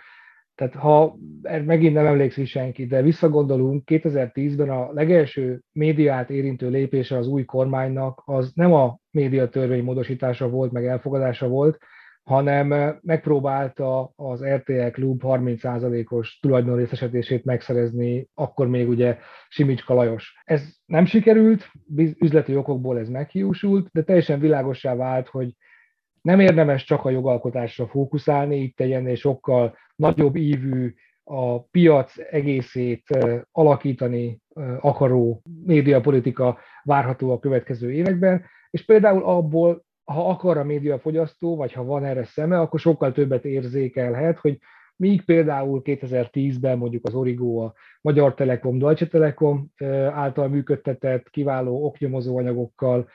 [0.61, 1.17] Tehát ha
[1.65, 8.23] megint nem emlékszik senki, de visszagondolunk, 2010-ben a legelső médiát érintő lépése az új kormánynak
[8.25, 11.79] az nem a médiatörvény módosítása volt, meg elfogadása volt,
[12.23, 19.19] hanem megpróbálta az RTL Klub 30%-os tulajdonrészesedését megszerezni, akkor még ugye
[19.49, 20.35] Simicska Lajos.
[20.45, 21.71] Ez nem sikerült,
[22.19, 25.55] üzleti okokból ez meghiúsult, de teljesen világossá vált, hogy
[26.21, 33.19] nem érdemes csak a jogalkotásra fókuszálni, itt egy ennél sokkal nagyobb ívű, a piac egészét
[33.53, 34.39] alakítani
[34.81, 41.85] akaró médiapolitika várható a következő években, és például abból, ha akar a médiafogyasztó, vagy ha
[41.85, 44.59] van erre szeme, akkor sokkal többet érzékelhet, hogy
[44.97, 49.73] míg például 2010-ben mondjuk az Origo a Magyar Telekom, Deutsche Telekom
[50.13, 53.09] által működtetett kiváló oknyomozó anyagokkal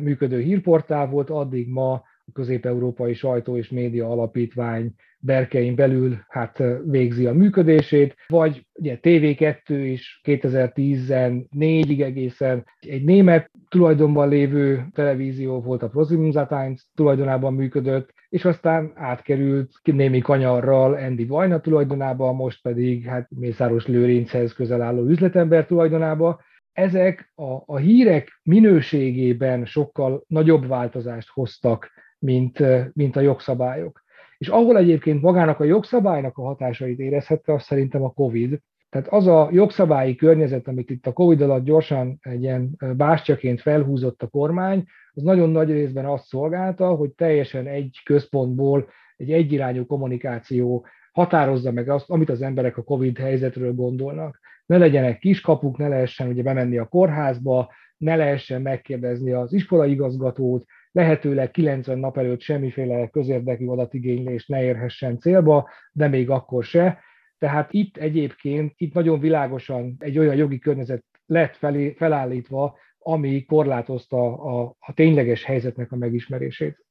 [0.00, 7.32] működő hírportál volt, addig ma Közép-Európai Sajtó és Média Alapítvány berkein belül hát végzi a
[7.32, 16.76] működését, vagy ugye TV2 is 2014-ig egészen egy német tulajdonban lévő televízió volt a ProSieben
[16.94, 24.52] tulajdonában működött, és aztán átkerült némi kanyarral Andy Vajna tulajdonába, most pedig hát Mészáros Lőrinchez
[24.52, 26.40] közel álló üzletember tulajdonába.
[26.72, 34.04] Ezek a, a hírek minőségében sokkal nagyobb változást hoztak mint, mint a jogszabályok.
[34.38, 38.58] És ahol egyébként magának a jogszabálynak a hatásait érezhette, az szerintem a COVID.
[38.88, 44.22] Tehát az a jogszabályi környezet, amit itt a COVID alatt gyorsan egy ilyen bástyaként felhúzott
[44.22, 50.86] a kormány, az nagyon nagy részben azt szolgálta, hogy teljesen egy központból egy egyirányú kommunikáció
[51.12, 54.40] határozza meg azt, amit az emberek a COVID helyzetről gondolnak.
[54.66, 60.64] Ne legyenek kiskapuk, ne lehessen ugye bemenni a kórházba, ne lehessen megkérdezni az iskolaigazgatót,
[60.96, 66.98] lehetőleg 90 nap előtt semmiféle közérdekű adatigénylés ne érhessen célba, de még akkor se.
[67.38, 74.42] Tehát itt egyébként, itt nagyon világosan egy olyan jogi környezet lett felé, felállítva, ami korlátozta
[74.42, 76.85] a, a tényleges helyzetnek a megismerését.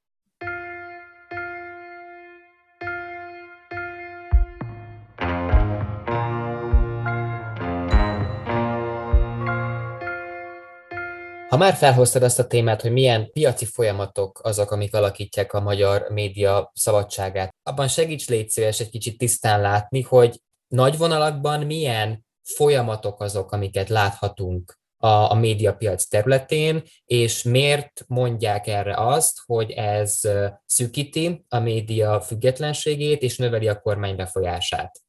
[11.56, 16.10] Ha már felhoztad azt a témát, hogy milyen piaci folyamatok azok, amik alakítják a magyar
[16.10, 23.22] média szabadságát, abban segíts légy szíves egy kicsit tisztán látni, hogy nagy vonalakban milyen folyamatok
[23.22, 30.20] azok, amiket láthatunk a, a médiapiac területén, és miért mondják erre azt, hogy ez
[30.66, 35.05] szűkíti a média függetlenségét és növeli a kormány befolyását.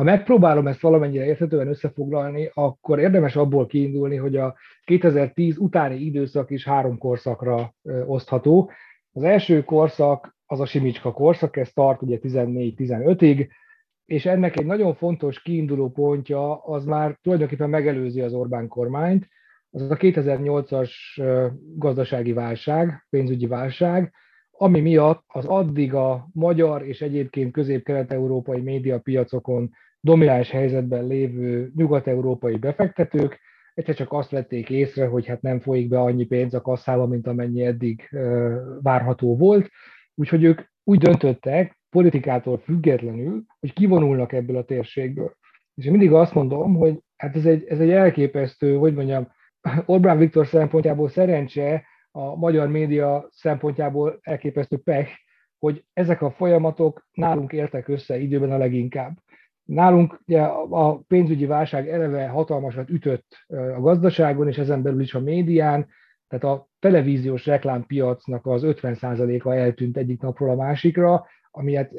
[0.00, 6.50] Ha megpróbálom ezt valamennyire érthetően összefoglalni, akkor érdemes abból kiindulni, hogy a 2010 utáni időszak
[6.50, 7.74] is három korszakra
[8.06, 8.70] osztható.
[9.12, 13.48] Az első korszak az a Simicska korszak, ez tart ugye 14-15-ig,
[14.04, 19.28] és ennek egy nagyon fontos kiinduló pontja az már tulajdonképpen megelőzi az Orbán kormányt,
[19.70, 20.90] az a 2008-as
[21.76, 24.12] gazdasági válság, pénzügyi válság,
[24.50, 33.40] ami miatt az addig a magyar és egyébként közép-kelet-európai médiapiacokon domináns helyzetben lévő nyugat-európai befektetők
[33.74, 37.26] egyszer csak azt vették észre, hogy hát nem folyik be annyi pénz a kasszába, mint
[37.26, 38.08] amennyi eddig
[38.82, 39.70] várható volt.
[40.14, 45.34] Úgyhogy ők úgy döntöttek, politikától függetlenül, hogy kivonulnak ebből a térségből.
[45.74, 49.28] És én mindig azt mondom, hogy hát ez egy, ez egy elképesztő, hogy mondjam,
[49.86, 55.10] Orbán Viktor szempontjából szerencse, a magyar média szempontjából elképesztő pech,
[55.58, 59.18] hogy ezek a folyamatok nálunk értek össze időben a leginkább.
[59.70, 65.20] Nálunk ugye, a pénzügyi válság eleve hatalmasat ütött a gazdaságon, és ezen belül is a
[65.20, 65.86] médián,
[66.28, 71.92] tehát a televíziós reklámpiacnak az 50%-a eltűnt egyik napról a másikra, ami hát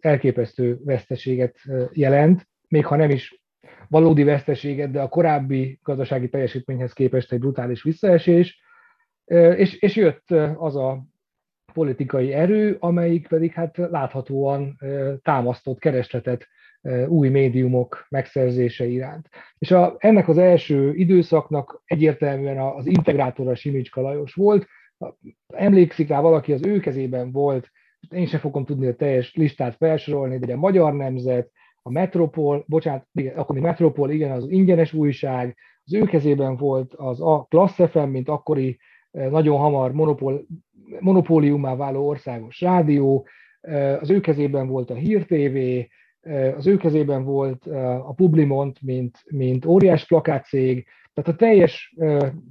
[0.00, 1.56] elképesztő veszteséget
[1.92, 3.42] jelent, még ha nem is
[3.88, 8.60] valódi veszteséget, de a korábbi gazdasági teljesítményhez képest egy brutális visszaesés,
[9.56, 11.04] és, és jött az a
[11.72, 14.78] politikai erő, amelyik pedig hát láthatóan
[15.22, 16.46] támasztott keresletet
[17.08, 19.28] új médiumok megszerzése iránt.
[19.58, 24.66] És a, ennek az első időszaknak egyértelműen az integrátora Simicska Lajos volt.
[25.46, 27.70] Emlékszik rá valaki, az ő kezében volt,
[28.10, 31.50] én sem fogom tudni a teljes listát felsorolni, de a Magyar Nemzet,
[31.82, 36.94] a Metropol, bocsánat, igen, akkor még Metropol, igen, az ingyenes újság, az ő kezében volt
[36.94, 38.78] az a Klassz FM, mint akkori
[39.10, 40.46] nagyon hamar monopól,
[41.00, 43.26] monopóliumá váló országos rádió,
[44.00, 45.58] az ő kezében volt a Hír TV,
[46.56, 47.66] az ő kezében volt
[48.06, 50.86] a Publimont, mint, mint óriás plakátcég,
[51.16, 51.96] tehát a teljes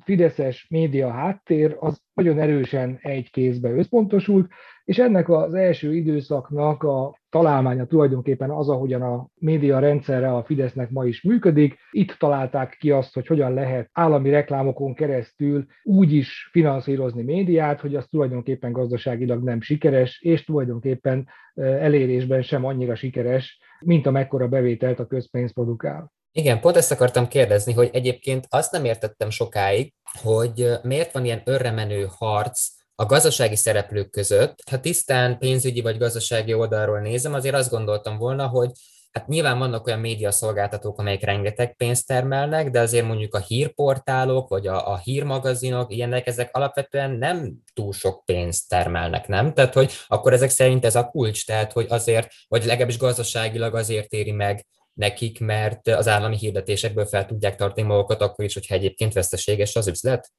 [0.03, 4.47] fideszes média háttér az nagyon erősen egy kézbe összpontosult,
[4.85, 10.89] és ennek az első időszaknak a találmánya tulajdonképpen az, ahogyan a média rendszerre a Fidesznek
[10.89, 11.77] ma is működik.
[11.91, 17.95] Itt találták ki azt, hogy hogyan lehet állami reklámokon keresztül úgy is finanszírozni médiát, hogy
[17.95, 25.07] az tulajdonképpen gazdaságilag nem sikeres, és tulajdonképpen elérésben sem annyira sikeres, mint amekkora bevételt a
[25.07, 26.13] közpénz produkál.
[26.31, 31.41] Igen, pont ezt akartam kérdezni, hogy egyébként azt nem értettem sokáig, hogy miért van ilyen
[31.45, 34.55] örremenő harc a gazdasági szereplők között.
[34.69, 38.71] Ha tisztán pénzügyi vagy gazdasági oldalról nézem, azért azt gondoltam volna, hogy
[39.15, 44.67] hát nyilván vannak olyan médiaszolgáltatók, amelyek rengeteg pénzt termelnek, de azért mondjuk a hírportálok, vagy
[44.67, 49.53] a, a hírmagazinok, ilyenek, ezek alapvetően nem túl sok pénzt termelnek, nem?
[49.53, 54.11] Tehát, hogy akkor ezek szerint ez a kulcs, tehát, hogy azért, vagy legalábbis gazdaságilag azért
[54.11, 59.13] éri meg nekik, mert az állami hirdetésekből fel tudják tartani magukat, akkor is, hogyha egyébként
[59.13, 60.31] veszteséges az üzlet?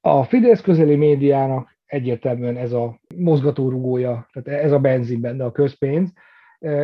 [0.00, 6.12] A Fidesz közeli médiának egyértelműen ez a mozgatórugója, tehát ez a benzin benne a közpénz,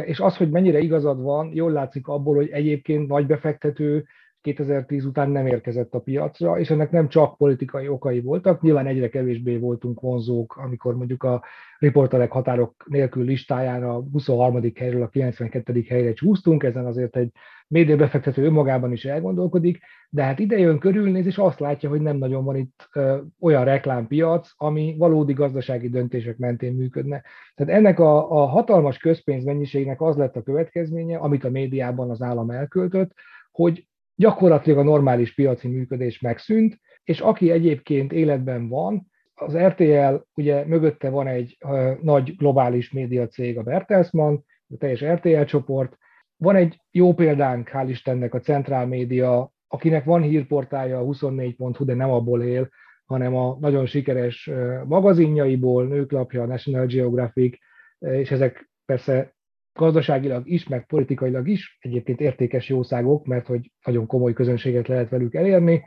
[0.05, 4.05] és az, hogy mennyire igazad van, jól látszik abból, hogy egyébként nagy befektető
[4.41, 9.09] 2010 után nem érkezett a piacra, és ennek nem csak politikai okai voltak, nyilván egyre
[9.09, 11.45] kevésbé voltunk vonzók, amikor mondjuk a
[11.79, 14.61] riporterek határok nélkül listáján a 23.
[14.75, 15.85] helyről a 92.
[15.89, 17.31] helyre csúsztunk, ezen azért egy
[17.69, 19.79] médiabefektető önmagában is elgondolkodik,
[20.11, 23.65] de hát ide jön körülnéz, és azt látja, hogy nem nagyon van itt ö, olyan
[23.65, 27.23] reklámpiac, ami valódi gazdasági döntések mentén működne.
[27.55, 32.51] Tehát ennek a, a hatalmas közpénzmennyiségnek az lett a következménye, amit a médiában az állam
[32.51, 33.13] elköltött,
[33.51, 33.88] hogy
[34.19, 41.09] gyakorlatilag a normális piaci működés megszűnt, és aki egyébként életben van, az RTL, ugye mögötte
[41.09, 41.59] van egy
[42.03, 44.35] nagy globális médiacég, a Bertelsmann,
[44.69, 45.97] a teljes RTL csoport,
[46.37, 51.95] van egy jó példánk, hál' Istennek, a Centrál Média, akinek van hírportálja a 24.hu, de
[51.95, 52.69] nem abból él,
[53.05, 54.51] hanem a nagyon sikeres
[54.85, 57.59] magazinjaiból, nőklapja, a National Geographic,
[57.99, 59.35] és ezek persze
[59.79, 65.35] gazdaságilag is, meg politikailag is egyébként értékes jószágok, mert hogy nagyon komoly közönséget lehet velük
[65.35, 65.83] elérni.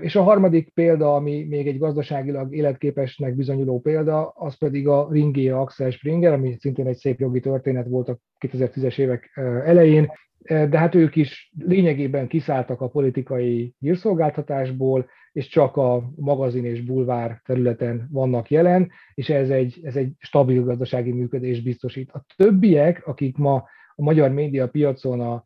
[0.00, 5.48] És a harmadik példa, ami még egy gazdaságilag életképesnek bizonyuló példa, az pedig a Ringé
[5.48, 9.30] Axel Springer, ami szintén egy szép jogi történet volt a 2010-es évek
[9.64, 10.12] elején,
[10.48, 15.06] de hát ők is lényegében kiszálltak a politikai hírszolgáltatásból,
[15.36, 20.64] és csak a magazin és bulvár területen vannak jelen, és ez egy, ez egy stabil
[20.64, 22.10] gazdasági működés biztosít.
[22.10, 23.54] A többiek, akik ma
[23.94, 25.44] a magyar média piacon a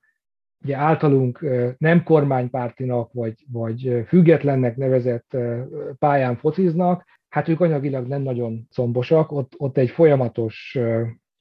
[0.62, 1.44] ugye általunk
[1.78, 5.36] nem kormánypártinak vagy, vagy függetlennek nevezett
[5.98, 10.78] pályán fociznak, hát ők anyagilag nem nagyon szombosak, ott, ott egy folyamatos,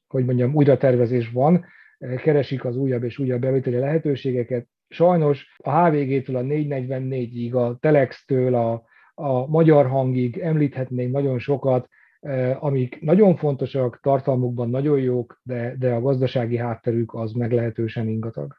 [0.08, 1.66] hogy mondjam, újratervezés van,
[2.24, 4.68] keresik az újabb és újabb bevételi lehetőségeket.
[4.90, 8.84] Sajnos a HVG-től a 444-ig, a Telex-től a,
[9.14, 11.88] a magyar hangig említhetnénk nagyon sokat,
[12.60, 18.56] amik nagyon fontosak, tartalmukban nagyon jók, de, de a gazdasági hátterük az meglehetősen ingatag.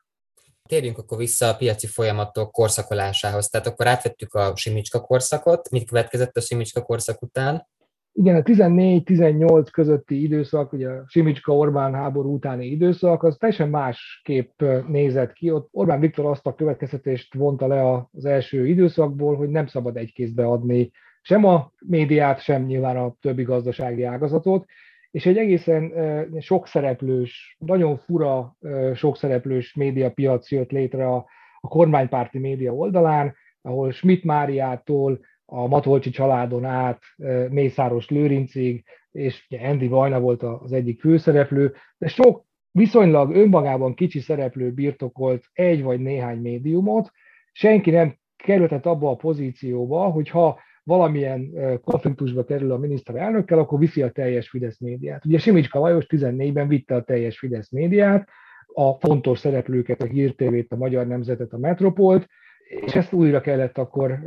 [0.68, 3.48] Térjünk akkor vissza a piaci folyamatok korszakolásához.
[3.48, 5.70] Tehát akkor átvettük a Simicska korszakot.
[5.70, 7.66] Mit következett a Simicska korszak után?
[8.12, 15.32] Igen, a 14-18 közötti időszak, ugye a Simicska-Orbán háború utáni időszak, az teljesen másképp nézett
[15.32, 15.50] ki.
[15.50, 20.12] Ott Orbán Viktor azt a következtetést vonta le az első időszakból, hogy nem szabad egy
[20.12, 20.90] kézbe adni
[21.22, 24.64] sem a médiát, sem nyilván a többi gazdasági ágazatot,
[25.10, 25.92] és egy egészen
[26.38, 28.56] sokszereplős, nagyon fura
[28.94, 31.26] sokszereplős médiapiac jött létre a,
[31.60, 35.20] a kormánypárti média oldalán, ahol Schmidt Máriától
[35.52, 37.02] a Matolcsi családon át
[37.48, 44.20] Mészáros Lőrincig, és ugye Andy Vajna volt az egyik főszereplő, de sok viszonylag önmagában kicsi
[44.20, 47.10] szereplő birtokolt egy vagy néhány médiumot,
[47.52, 51.50] senki nem kerülhetett abba a pozícióba, hogy ha valamilyen
[51.84, 55.24] konfliktusba kerül a miniszterelnökkel, akkor viszi a teljes Fidesz médiát.
[55.24, 58.28] Ugye Simicska Lajos 14-ben vitte a teljes Fidesz médiát,
[58.74, 62.26] a fontos szereplőket, a hírtévét, a Magyar Nemzetet, a Metropolt,
[62.70, 64.18] és ezt újra kellett akkor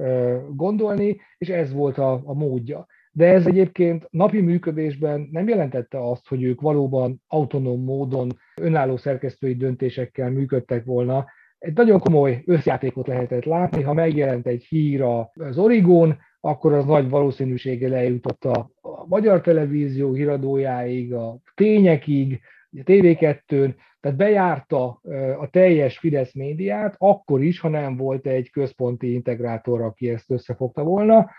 [0.55, 2.85] gondolni, és ez volt a, a módja.
[3.11, 8.29] De ez egyébként napi működésben nem jelentette azt, hogy ők valóban autonóm módon
[8.61, 11.25] önálló szerkesztői döntésekkel működtek volna.
[11.57, 15.01] Egy nagyon komoly összjátékot lehetett látni, ha megjelent egy hír
[15.33, 22.39] az Origón, akkor az nagy valószínűséggel eljutott a, a magyar televízió híradójáig, a tényekig,
[22.71, 23.73] a TV2-n,
[24.03, 25.01] tehát bejárta
[25.39, 30.83] a teljes Fidesz médiát, akkor is, ha nem volt egy központi integrátor, aki ezt összefogta
[30.83, 31.29] volna.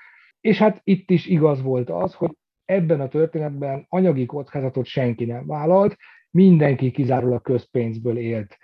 [0.41, 5.47] És hát itt is igaz volt az, hogy ebben a történetben anyagi kockázatot senki nem
[5.47, 5.97] vállalt,
[6.35, 8.57] mindenki kizárólag közpénzből élt.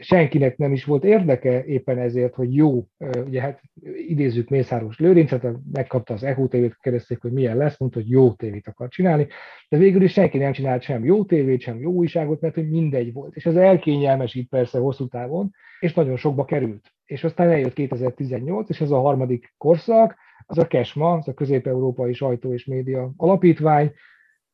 [0.00, 2.86] Senkinek nem is volt érdeke éppen ezért, hogy jó,
[3.26, 3.60] ugye hát
[4.08, 8.68] idézzük Mészáros Lőrincet, megkapta az EHO tévét, kérdezték, hogy milyen lesz, mondta, hogy jó tévét
[8.68, 9.26] akar csinálni,
[9.68, 13.12] de végül is senki nem csinált sem jó tévét, sem jó újságot, mert hogy mindegy
[13.12, 13.36] volt.
[13.36, 15.50] És ez elkényelmesít persze hosszú távon,
[15.80, 16.92] és nagyon sokba került.
[17.04, 20.16] És aztán eljött 2018, és ez a harmadik korszak,
[20.46, 23.92] az a KESMA, az a Közép-Európai Sajtó és Média Alapítvány,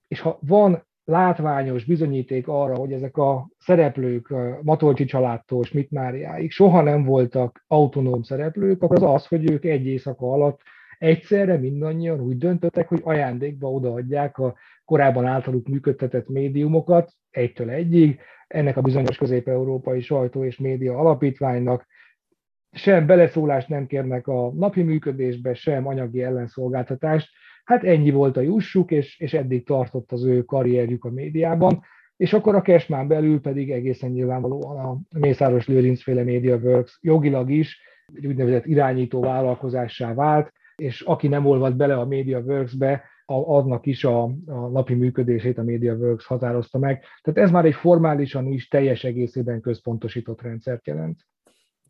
[0.09, 6.83] és ha van látványos bizonyíték arra, hogy ezek a szereplők Matolcsi családtól Schmidt Máriáig soha
[6.83, 10.61] nem voltak autonóm szereplők, akkor az az, hogy ők egy éjszaka alatt
[10.99, 14.55] egyszerre mindannyian úgy döntöttek, hogy ajándékba odaadják a
[14.85, 21.87] korábban általuk működtetett médiumokat egytől egyig, ennek a bizonyos közép-európai sajtó és média alapítványnak,
[22.73, 27.29] sem beleszólást nem kérnek a napi működésbe, sem anyagi ellenszolgáltatást,
[27.67, 31.83] Hát ennyi volt a jussuk, és, és eddig tartott az ő karrierjük a médiában,
[32.17, 37.81] és akkor a Cashman belül pedig egészen nyilvánvalóan a Mészáros Lőrinc féle MediaWorks jogilag is
[38.15, 44.23] egy úgynevezett irányító vállalkozássá vált, és aki nem olvad bele a MediaWorks-be, aznak is a,
[44.47, 47.03] a napi működését a MediaWorks határozta meg.
[47.23, 51.21] Tehát ez már egy formálisan is teljes egészében központosított rendszert jelent.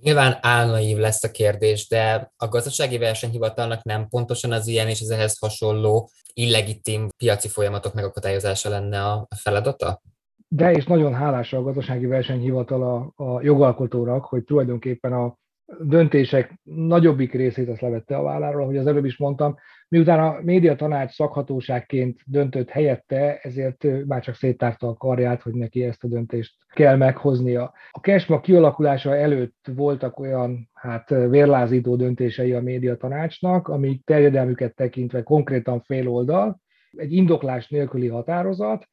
[0.00, 5.10] Nyilván álnaív lesz a kérdés, de a gazdasági versenyhivatalnak nem pontosan az ilyen és az
[5.10, 10.00] ehhez hasonló illegitim piaci folyamatok megakadályozása lenne a feladata?
[10.48, 15.36] De és nagyon hálás a gazdasági versenyhivatal a, a jogalkotórak, hogy tulajdonképpen a
[15.80, 19.56] döntések nagyobbik részét azt levette a válláról, ahogy az előbb is mondtam.
[19.88, 25.84] Miután a média tanács szakhatóságként döntött helyette, ezért már csak széttárta a karját, hogy neki
[25.84, 27.72] ezt a döntést kell meghoznia.
[27.90, 35.22] A Kesma kialakulása előtt voltak olyan hát vérlázító döntései a média tanácsnak, amik terjedelmüket tekintve
[35.22, 36.60] konkrétan fél oldal,
[36.96, 38.88] egy indoklás nélküli határozat,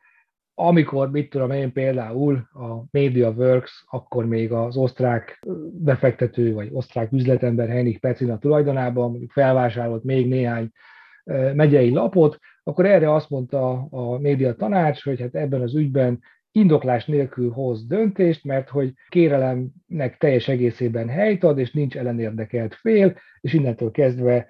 [0.55, 7.69] amikor, mit tudom én, például a MediaWorks, akkor még az osztrák befektető, vagy osztrák üzletember
[7.69, 10.69] Henrik Pecina tulajdonában felvásárolt még néhány
[11.53, 16.19] megyei lapot, akkor erre azt mondta a média tanács, hogy hát ebben az ügyben
[16.51, 23.15] indoklás nélkül hoz döntést, mert hogy kérelemnek teljes egészében helyt ad, és nincs ellenérdekelt fél,
[23.41, 24.47] és innentől kezdve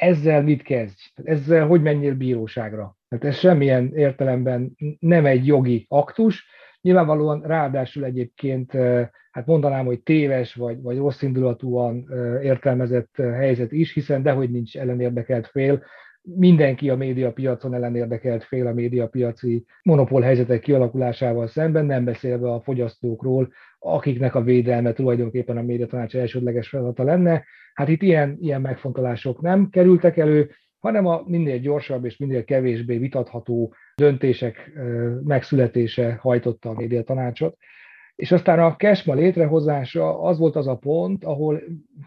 [0.00, 1.00] ezzel mit kezdj?
[1.24, 2.96] Ezzel hogy menjél bíróságra?
[3.08, 6.46] Tehát ez semmilyen értelemben nem egy jogi aktus,
[6.80, 8.72] nyilvánvalóan ráadásul egyébként
[9.30, 12.08] hát mondanám, hogy téves vagy, vagy rossz indulatúan
[12.42, 15.82] értelmezett helyzet is, hiszen dehogy nincs ellenérdekelt fél,
[16.22, 23.52] mindenki a médiapiacon ellenérdekelt fél a médiapiaci monopól helyzetek kialakulásával szemben, nem beszélve a fogyasztókról,
[23.80, 27.44] akiknek a védelme tulajdonképpen a médiatanács elsődleges feladata lenne.
[27.74, 32.98] Hát itt ilyen, ilyen megfontolások nem kerültek elő, hanem a minél gyorsabb és minél kevésbé
[32.98, 34.70] vitatható döntések
[35.24, 37.56] megszületése hajtotta a médiatanácsot.
[38.16, 41.62] És aztán a Kesma létrehozása az volt az a pont, ahol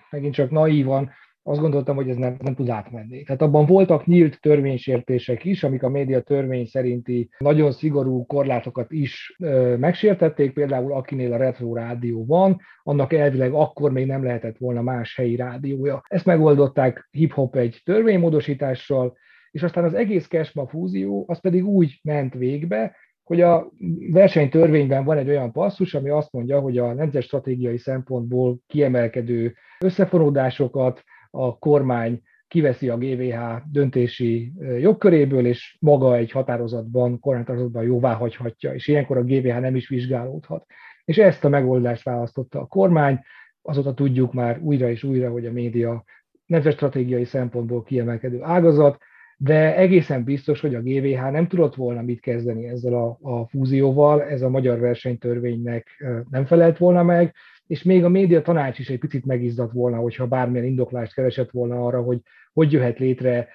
[0.09, 1.11] megint csak naívan
[1.43, 3.23] azt gondoltam, hogy ez nem, nem tud átmenni.
[3.23, 9.35] Tehát abban voltak nyílt törvénysértések is, amik a média törvény szerinti nagyon szigorú korlátokat is
[9.39, 14.81] ö, megsértették, például akinél a retro rádió van, annak elvileg akkor még nem lehetett volna
[14.81, 16.01] más helyi rádiója.
[16.07, 19.17] Ezt megoldották hip-hop egy törvénymódosítással,
[19.51, 23.71] és aztán az egész Kesma fúzió az pedig úgy ment végbe, hogy a
[24.11, 31.03] versenytörvényben van egy olyan passzus, ami azt mondja, hogy a nemzet stratégiai szempontból kiemelkedő összefonódásokat
[31.35, 33.37] a kormány kiveszi a GVH
[33.71, 39.87] döntési jogköréből, és maga egy határozatban, kormányhatározatban jóvá hagyhatja, és ilyenkor a GVH nem is
[39.87, 40.65] vizsgálódhat.
[41.05, 43.19] És ezt a megoldást választotta a kormány,
[43.61, 46.03] azóta tudjuk már újra és újra, hogy a média
[46.45, 48.97] nemzetstratégiai szempontból kiemelkedő ágazat,
[49.37, 54.23] de egészen biztos, hogy a GVH nem tudott volna mit kezdeni ezzel a, a fúzióval,
[54.23, 57.33] ez a magyar versenytörvénynek nem felelt volna meg,
[57.67, 61.85] és még a média tanács is egy picit megizdat volna, hogyha bármilyen indoklást keresett volna
[61.85, 62.19] arra, hogy
[62.53, 63.47] hogy jöhet létre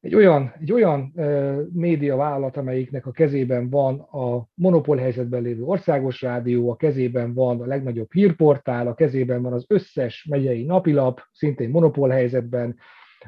[0.00, 5.62] egy olyan, egy olyan uh, média vállalat, amelyiknek a kezében van a monopól helyzetben lévő
[5.62, 11.20] országos rádió, a kezében van a legnagyobb hírportál, a kezében van az összes megyei napilap,
[11.32, 12.76] szintén monopól helyzetben,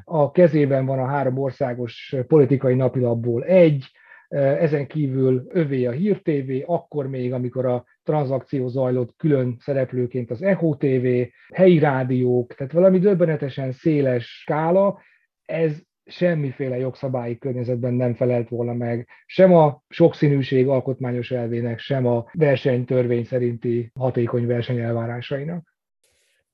[0.03, 3.85] a kezében van a három országos politikai napilapból egy,
[4.33, 10.41] ezen kívül övé a Hír TV, akkor még, amikor a tranzakció zajlott külön szereplőként az
[10.41, 11.07] Echo TV,
[11.53, 14.99] helyi rádiók, tehát valami döbbenetesen széles skála,
[15.45, 22.25] ez semmiféle jogszabályi környezetben nem felelt volna meg, sem a sokszínűség alkotmányos elvének, sem a
[22.33, 25.75] versenytörvény szerinti hatékony verseny elvárásainak.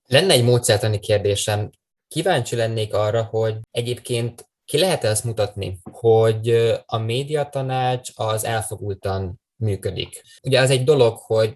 [0.05, 1.69] Lenne egy módszertani kérdésem.
[2.07, 6.49] Kíváncsi lennék arra, hogy egyébként ki lehet ezt mutatni, hogy
[6.85, 10.21] a médiatanács az elfogultan működik.
[10.43, 11.55] Ugye az egy dolog, hogy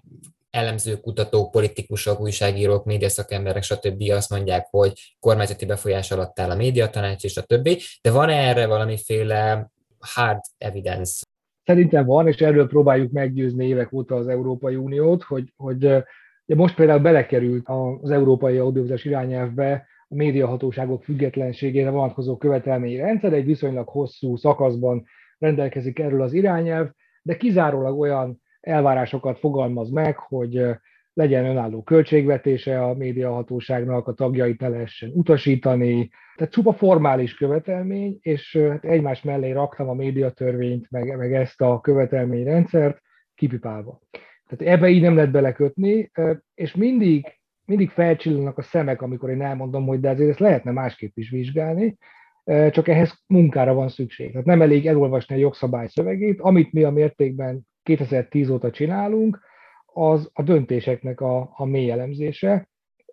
[0.49, 4.03] elemzők, kutatók, politikusok, újságírók, médiaszakemberek, stb.
[4.11, 8.68] azt mondják, hogy kormányzati befolyás alatt áll a médiatanács és a többi, de van erre
[8.68, 11.26] valamiféle hard evidence?
[11.66, 16.03] Szerintem van, és erről próbáljuk meggyőzni évek óta az Európai Uniót, hogy, hogy
[16.45, 17.68] most például belekerült
[18.01, 25.05] az Európai Audiovizuális irányelvbe a médiahatóságok függetlenségére vonatkozó követelményi rendszer, egy viszonylag hosszú szakaszban
[25.38, 26.89] rendelkezik erről az irányelv,
[27.22, 30.66] de kizárólag olyan elvárásokat fogalmaz meg, hogy
[31.14, 36.09] legyen önálló költségvetése a médiahatóságnak, a tagjait ne lehessen utasítani.
[36.36, 41.80] Tehát csupa formális követelmény, és hát egymás mellé raktam a médiatörvényt, meg, meg ezt a
[41.80, 43.01] követelményrendszert
[43.36, 44.01] kipipálva.
[44.47, 46.11] Tehát ebbe így nem lehet belekötni,
[46.53, 47.26] és mindig,
[47.66, 51.97] mindig felcsillannak a szemek, amikor én elmondom, hogy de azért ezt lehetne másképp is vizsgálni,
[52.45, 54.32] csak ehhez munkára van szükség.
[54.32, 59.39] Tehát nem elég elolvasni a jogszabály szövegét, amit mi a mértékben 2010 óta csinálunk,
[59.86, 62.70] az a döntéseknek a, a mély elemzése,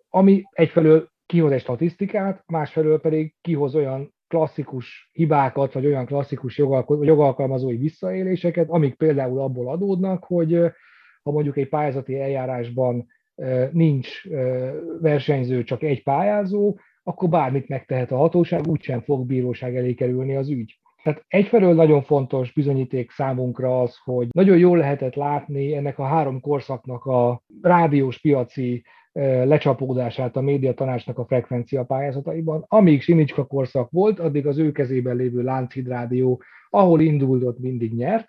[0.09, 7.05] ami egyfelől kihoz egy statisztikát, másfelől pedig kihoz olyan klasszikus hibákat, vagy olyan klasszikus jogalko-
[7.05, 10.53] jogalkalmazói visszaéléseket, amik például abból adódnak, hogy
[11.23, 13.07] ha mondjuk egy pályázati eljárásban
[13.71, 14.23] nincs
[15.01, 20.49] versenyző, csak egy pályázó, akkor bármit megtehet a hatóság, úgysem fog bíróság elé kerülni az
[20.49, 20.79] ügy.
[21.03, 26.39] Tehát egyfelől nagyon fontos bizonyíték számunkra az, hogy nagyon jól lehetett látni ennek a három
[26.39, 28.83] korszaknak a rádiós piaci
[29.43, 32.65] lecsapódását a médiatanácsnak a frekvencia pályázataiban.
[32.67, 38.27] Amíg Simicska korszak volt, addig az ő kezében lévő Lánchíd Rádió, ahol indult, mindig nyert.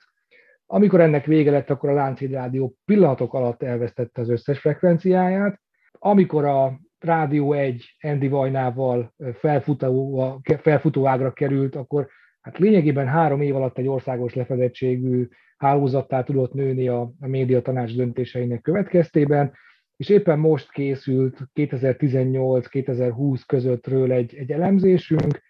[0.74, 5.60] Amikor ennek vége lett, akkor a Lánchíd Rádió pillanatok alatt elvesztette az összes frekvenciáját.
[5.98, 12.08] Amikor a Rádió 1 Andy Vajnával felfutó, felfutó ágra került, akkor
[12.40, 17.96] hát lényegében három év alatt egy országos lefedettségű hálózattá tudott nőni a, a média tanács
[17.96, 19.52] döntéseinek következtében,
[19.96, 25.42] és éppen most készült 2018-2020 közöttről egy, egy elemzésünk,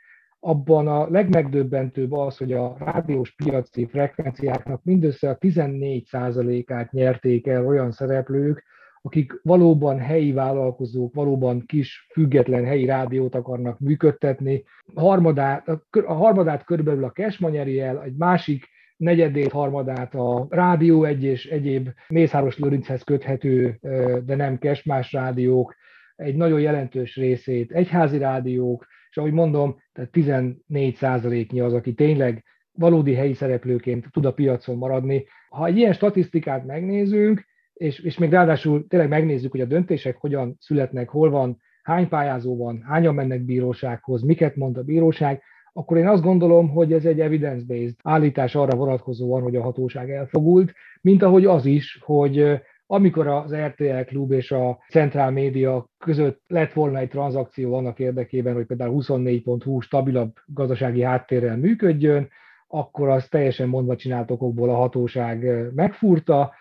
[0.44, 7.90] abban a legmegdöbbentőbb az, hogy a rádiós piaci frekvenciáknak mindössze a 14%-át nyerték el olyan
[7.90, 8.64] szereplők,
[9.02, 14.64] akik valóban helyi vállalkozók, valóban kis, független helyi rádiót akarnak működtetni.
[14.94, 15.68] A harmadát,
[16.06, 21.46] a harmadát körülbelül a Kesma nyeri el, egy másik negyedét, harmadát a Rádió egy és
[21.46, 23.78] egyéb Mészáros Lőrinchez köthető,
[24.24, 25.74] de nem más rádiók,
[26.16, 32.44] egy nagyon jelentős részét egyházi rádiók, és ahogy mondom, tehát 14 százaléknyi az, aki tényleg
[32.72, 35.24] valódi helyi szereplőként tud a piacon maradni.
[35.48, 40.56] Ha egy ilyen statisztikát megnézünk, és, és még ráadásul tényleg megnézzük, hogy a döntések hogyan
[40.60, 45.42] születnek, hol van, hány pályázó van, hányan mennek bírósághoz, miket mond a bíróság,
[45.72, 50.72] akkor én azt gondolom, hogy ez egy evidence-based állítás arra vonatkozóan, hogy a hatóság elfogult,
[51.00, 52.60] mint ahogy az is, hogy
[52.92, 58.54] amikor az RTL Klub és a Centrál Média között lett volna egy tranzakció annak érdekében,
[58.54, 62.28] hogy például 24.hu stabilabb gazdasági háttérrel működjön,
[62.68, 66.52] akkor az teljesen mondva csinált okokból a hatóság megfúrta,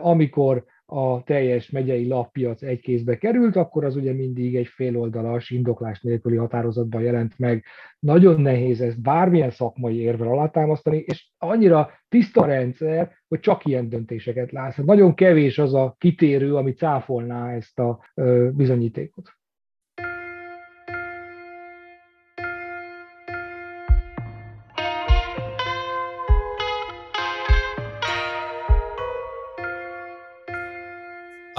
[0.00, 6.00] amikor a teljes megyei lappiac egy kézbe került, akkor az ugye mindig egy féloldalas, indoklás
[6.00, 7.64] nélküli határozatban jelent meg.
[7.98, 14.52] Nagyon nehéz ezt bármilyen szakmai érvel alátámasztani, és annyira tiszta rendszer, hogy csak ilyen döntéseket
[14.52, 14.76] látsz.
[14.76, 18.00] Nagyon kevés az a kitérő, ami cáfolná ezt a
[18.52, 19.39] bizonyítékot.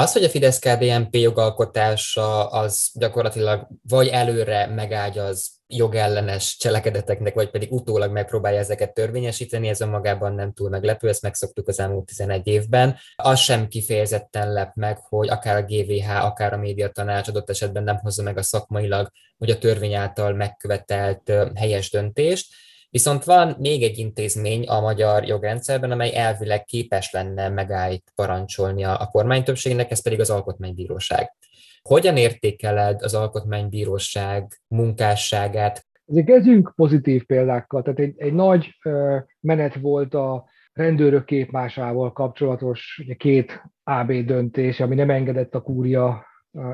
[0.01, 7.71] Az, hogy a fidesz KDNP jogalkotása az gyakorlatilag vagy előre megágyaz jogellenes cselekedeteknek, vagy pedig
[7.71, 12.97] utólag megpróbálja ezeket törvényesíteni, ez önmagában nem túl meglepő, ezt megszoktuk az elmúlt 11 évben.
[13.15, 17.97] Az sem kifejezetten lep meg, hogy akár a GVH, akár a médiatanács adott esetben nem
[17.97, 22.53] hozza meg a szakmailag, hogy a törvény által megkövetelt helyes döntést
[22.91, 28.99] Viszont van még egy intézmény a magyar jogrendszerben, amely elvileg képes lenne megállt parancsolni a,
[28.99, 31.31] a kormánytöbbségnek, ez pedig az Alkotmánybíróság.
[31.81, 35.85] Hogyan értékeled az Alkotmánybíróság munkásságát?
[36.05, 37.81] Azért kezdjünk pozitív példákkal.
[37.81, 38.77] Tehát egy, egy nagy
[39.39, 46.25] menet volt a rendőrök képmásával kapcsolatos két AB döntés, ami nem engedett a kúria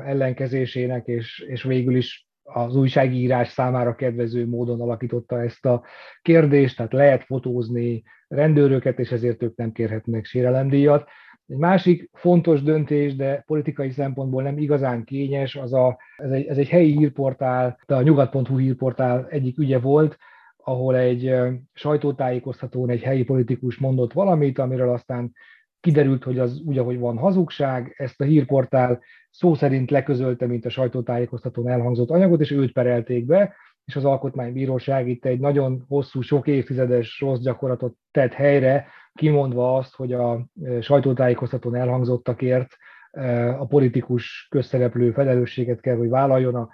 [0.04, 5.84] ellenkezésének, és, és végül is az újságírás számára kedvező módon alakította ezt a
[6.22, 11.08] kérdést, tehát lehet fotózni rendőröket, és ezért ők nem kérhetnek sérelemdíjat.
[11.46, 16.58] Egy másik fontos döntés, de politikai szempontból nem igazán kényes, az a, ez, egy, ez
[16.58, 20.16] egy helyi hírportál, a nyugat.hu hírportál egyik ügye volt,
[20.56, 21.34] ahol egy
[21.72, 25.32] sajtótájékoztatón egy helyi politikus mondott valamit, amiről aztán
[25.80, 29.00] kiderült, hogy az úgy, ahogy van hazugság, ezt a hírportál
[29.38, 35.08] szó szerint leközölte, mint a sajtótájékoztatón elhangzott anyagot, és őt perelték be, és az Alkotmánybíróság
[35.08, 40.80] itt egy nagyon hosszú, sok évtizedes rossz gyakorlatot tett helyre, kimondva azt, hogy a e,
[40.80, 42.68] sajtótájékoztatón elhangzottakért
[43.10, 46.68] e, a politikus közszereplő felelősséget kell, hogy vállaljon, a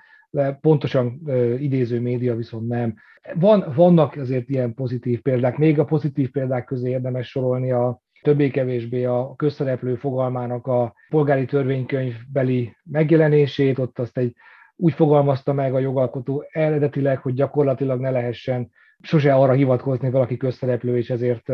[0.60, 2.94] pontosan e, idéző média viszont nem.
[3.34, 9.04] Van, vannak azért ilyen pozitív példák, még a pozitív példák közé érdemes sorolni a többé-kevésbé
[9.04, 14.34] a közszereplő fogalmának a polgári törvénykönyvbeli megjelenését, ott azt egy
[14.76, 18.70] úgy fogalmazta meg a jogalkotó eredetileg, hogy gyakorlatilag ne lehessen
[19.00, 21.52] sose arra hivatkozni, valaki közszereplő, és ezért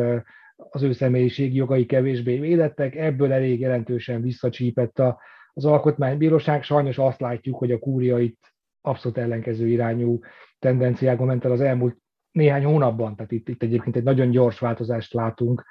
[0.71, 2.97] az ő személyiségi jogai kevésbé védettek.
[2.97, 5.03] Ebből elég jelentősen visszacsípett
[5.53, 6.63] az alkotmánybíróság.
[6.63, 10.19] Sajnos azt látjuk, hogy a kúria itt abszolút ellenkező irányú
[10.59, 11.97] tendenciákon ment el az elmúlt
[12.31, 15.65] néhány hónapban, tehát itt, itt egyébként egy nagyon gyors változást látunk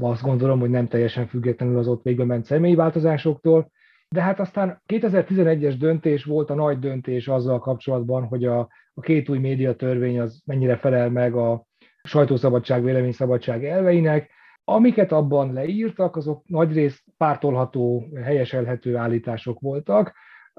[0.00, 3.70] azt gondolom, hogy nem teljesen függetlenül az ott végbe ment személyi változásoktól,
[4.08, 8.58] de hát aztán 2011-es döntés volt a nagy döntés azzal kapcsolatban, hogy a,
[8.94, 11.66] a két új média törvény az mennyire felel meg a
[12.02, 14.30] sajtószabadság, véleményszabadság elveinek.
[14.64, 20.12] Amiket abban leírtak, azok nagyrészt pártolható, helyeselhető állítások voltak.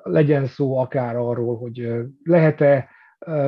[0.03, 1.91] Legyen szó akár arról, hogy
[2.23, 2.89] lehet-e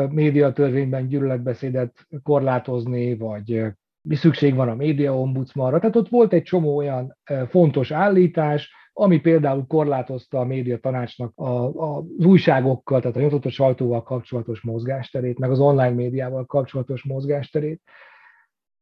[0.10, 3.66] médiatörvényben gyűlöletbeszédet korlátozni, vagy
[4.10, 5.80] szükség van a média ombudsmanra.
[5.80, 11.44] Tehát ott volt egy csomó olyan fontos állítás, ami például korlátozta a média tanácsnak a,
[11.44, 17.82] a, az újságokkal, tehát a nyitott sajtóval kapcsolatos mozgásterét, meg az online médiával kapcsolatos mozgásterét.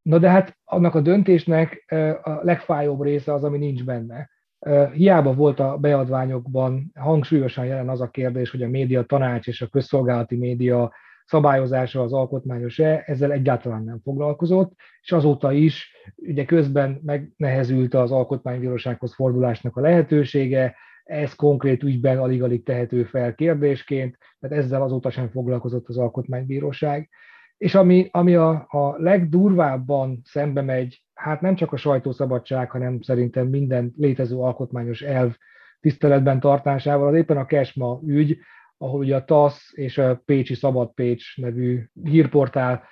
[0.02, 1.86] Na de hát annak a döntésnek
[2.22, 4.30] a legfájóbb része az, ami nincs benne.
[4.94, 9.68] Hiába volt a beadványokban hangsúlyosan jelen az a kérdés, hogy a média tanács és a
[9.68, 10.94] közszolgálati média
[11.30, 19.14] szabályozása az alkotmányos-e, ezzel egyáltalán nem foglalkozott, és azóta is ugye közben megnehezült az alkotmánybírósághoz
[19.14, 25.88] fordulásnak a lehetősége, ez konkrét ügyben alig-alig tehető fel kérdésként, tehát ezzel azóta sem foglalkozott
[25.88, 27.10] az alkotmánybíróság.
[27.58, 33.48] És ami, ami a, a legdurvábban szembe megy, hát nem csak a sajtószabadság, hanem szerintem
[33.48, 35.36] minden létező alkotmányos elv
[35.80, 38.38] tiszteletben tartásával, az éppen a Kesma ügy,
[38.82, 42.84] ahol ugye a TASZ és a Pécsi Szabad Pécs nevű hírportál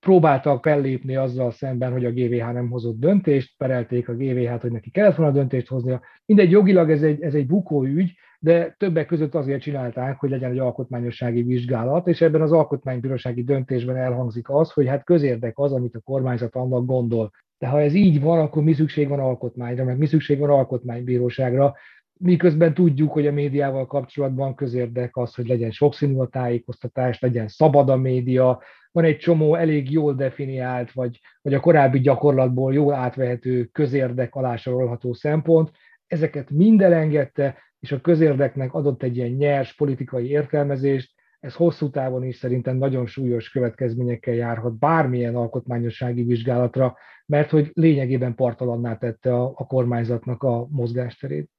[0.00, 4.90] próbáltak fellépni azzal szemben, hogy a GVH nem hozott döntést, perelték a GVH-t, hogy neki
[4.90, 6.00] kellett volna döntést hoznia.
[6.26, 10.50] Mindegy, jogilag ez egy, ez egy bukó ügy, de többek között azért csinálták, hogy legyen
[10.50, 15.94] egy alkotmányossági vizsgálat, és ebben az alkotmánybírósági döntésben elhangzik az, hogy hát közérdek az, amit
[15.94, 17.30] a kormányzat annak gondol.
[17.58, 21.74] De ha ez így van, akkor mi szükség van alkotmányra, meg mi szükség van alkotmánybíróságra,
[22.22, 27.88] miközben tudjuk, hogy a médiával kapcsolatban közérdek az, hogy legyen sokszínű a tájékoztatás, legyen szabad
[27.88, 28.62] a média,
[28.92, 34.56] van egy csomó elég jól definiált, vagy, vagy a korábbi gyakorlatból jól átvehető közérdek alá
[34.56, 35.70] sorolható szempont,
[36.06, 42.24] ezeket mind elengedte, és a közérdeknek adott egy ilyen nyers politikai értelmezést, ez hosszú távon
[42.24, 46.96] is szerintem nagyon súlyos következményekkel járhat bármilyen alkotmányossági vizsgálatra,
[47.26, 51.50] mert hogy lényegében partalanná tette a, a kormányzatnak a mozgásterét.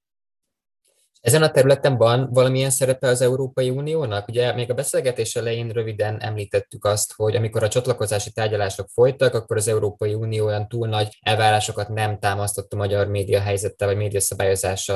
[1.24, 4.28] Ezen a területen van valamilyen szerepe az Európai Uniónak?
[4.28, 9.58] Ugye még a beszélgetés elején röviden említettük azt, hogy amikor a csatlakozási tárgyalások folytak, akkor
[9.58, 14.20] az Európai Unió olyan túl nagy elvárásokat nem támasztott a magyar média helyzettel vagy média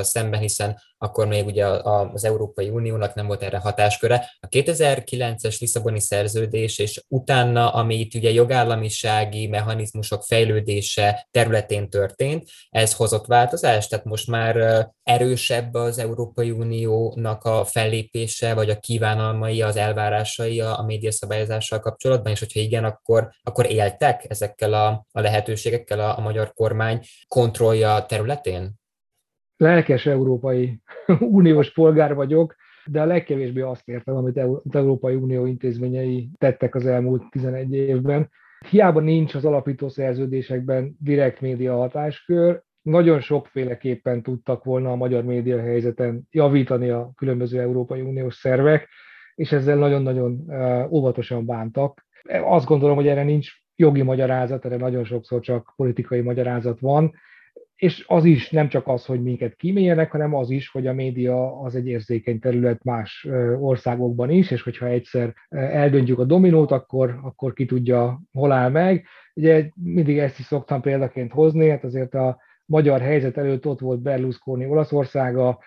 [0.04, 4.32] szemben, hiszen akkor még ugye az Európai Uniónak nem volt erre hatásköre.
[4.40, 12.94] A 2009-es Lisszaboni szerződés és utána, ami itt ugye jogállamisági mechanizmusok fejlődése területén történt, ez
[12.94, 16.16] hozott változást, tehát most már erősebb az Európai
[16.52, 22.84] Uniónak a fellépése, vagy a kívánalmai, az elvárásai a, a médiaszabályozással kapcsolatban, és hogyha igen,
[22.84, 28.76] akkor, akkor éltek ezekkel a, a lehetőségekkel a, a magyar kormány kontrollja területén?
[29.58, 30.80] lelkes Európai
[31.20, 32.56] Uniós polgár vagyok,
[32.86, 38.30] de a legkevésbé azt értem, amit az Európai Unió intézményei tettek az elmúlt 11 évben.
[38.70, 45.60] Hiába nincs az alapító szerződésekben direkt média hatáskör, nagyon sokféleképpen tudtak volna a magyar média
[45.60, 48.88] helyzeten javítani a különböző Európai Uniós szervek,
[49.36, 50.52] és ezzel nagyon-nagyon
[50.90, 52.06] óvatosan bántak.
[52.44, 57.14] Azt gondolom, hogy erre nincs jogi magyarázat, erre nagyon sokszor csak politikai magyarázat van,
[57.76, 61.62] és az is nem csak az, hogy minket kíméljenek, hanem az is, hogy a média
[61.62, 63.28] az egy érzékeny terület más
[63.60, 69.06] országokban is, és hogyha egyszer eldöntjük a dominót, akkor, akkor ki tudja, hol áll meg.
[69.34, 74.02] Ugye mindig ezt is szoktam példaként hozni, hát azért a magyar helyzet előtt ott volt
[74.02, 75.60] Berlusconi Olaszországa,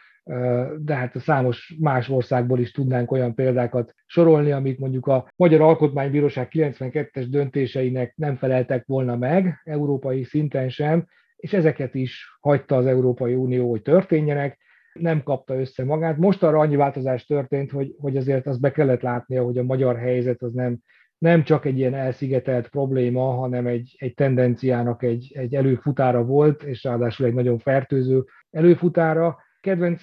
[0.78, 5.60] de hát a számos más országból is tudnánk olyan példákat sorolni, amik mondjuk a Magyar
[5.60, 12.86] Alkotmánybíróság 92-es döntéseinek nem feleltek volna meg, európai szinten sem, és ezeket is hagyta az
[12.86, 14.58] Európai Unió, hogy történjenek,
[14.92, 16.16] nem kapta össze magát.
[16.16, 19.98] Most arra annyi változás történt, hogy, hogy azért azt be kellett látnia, hogy a magyar
[19.98, 20.78] helyzet az nem,
[21.20, 26.84] nem csak egy ilyen elszigetelt probléma, hanem egy, egy tendenciának egy, egy előfutára volt, és
[26.84, 29.38] ráadásul egy nagyon fertőző előfutára.
[29.60, 30.02] Kedvenc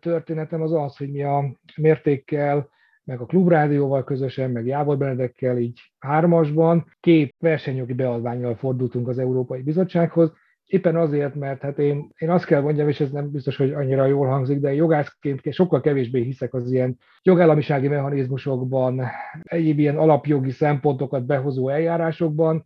[0.00, 2.68] történetem az az, hogy mi a mértékkel,
[3.04, 9.62] meg a Klubrádióval közösen, meg Jávor Benedekkel így hármasban két versenyjogi beadványjal fordultunk az Európai
[9.62, 10.32] Bizottsághoz,
[10.68, 14.06] éppen azért, mert hát én, én azt kell mondjam, és ez nem biztos, hogy annyira
[14.06, 19.02] jól hangzik, de jogászként sokkal kevésbé hiszek az ilyen jogállamisági mechanizmusokban,
[19.42, 22.64] egyéb ilyen alapjogi szempontokat behozó eljárásokban.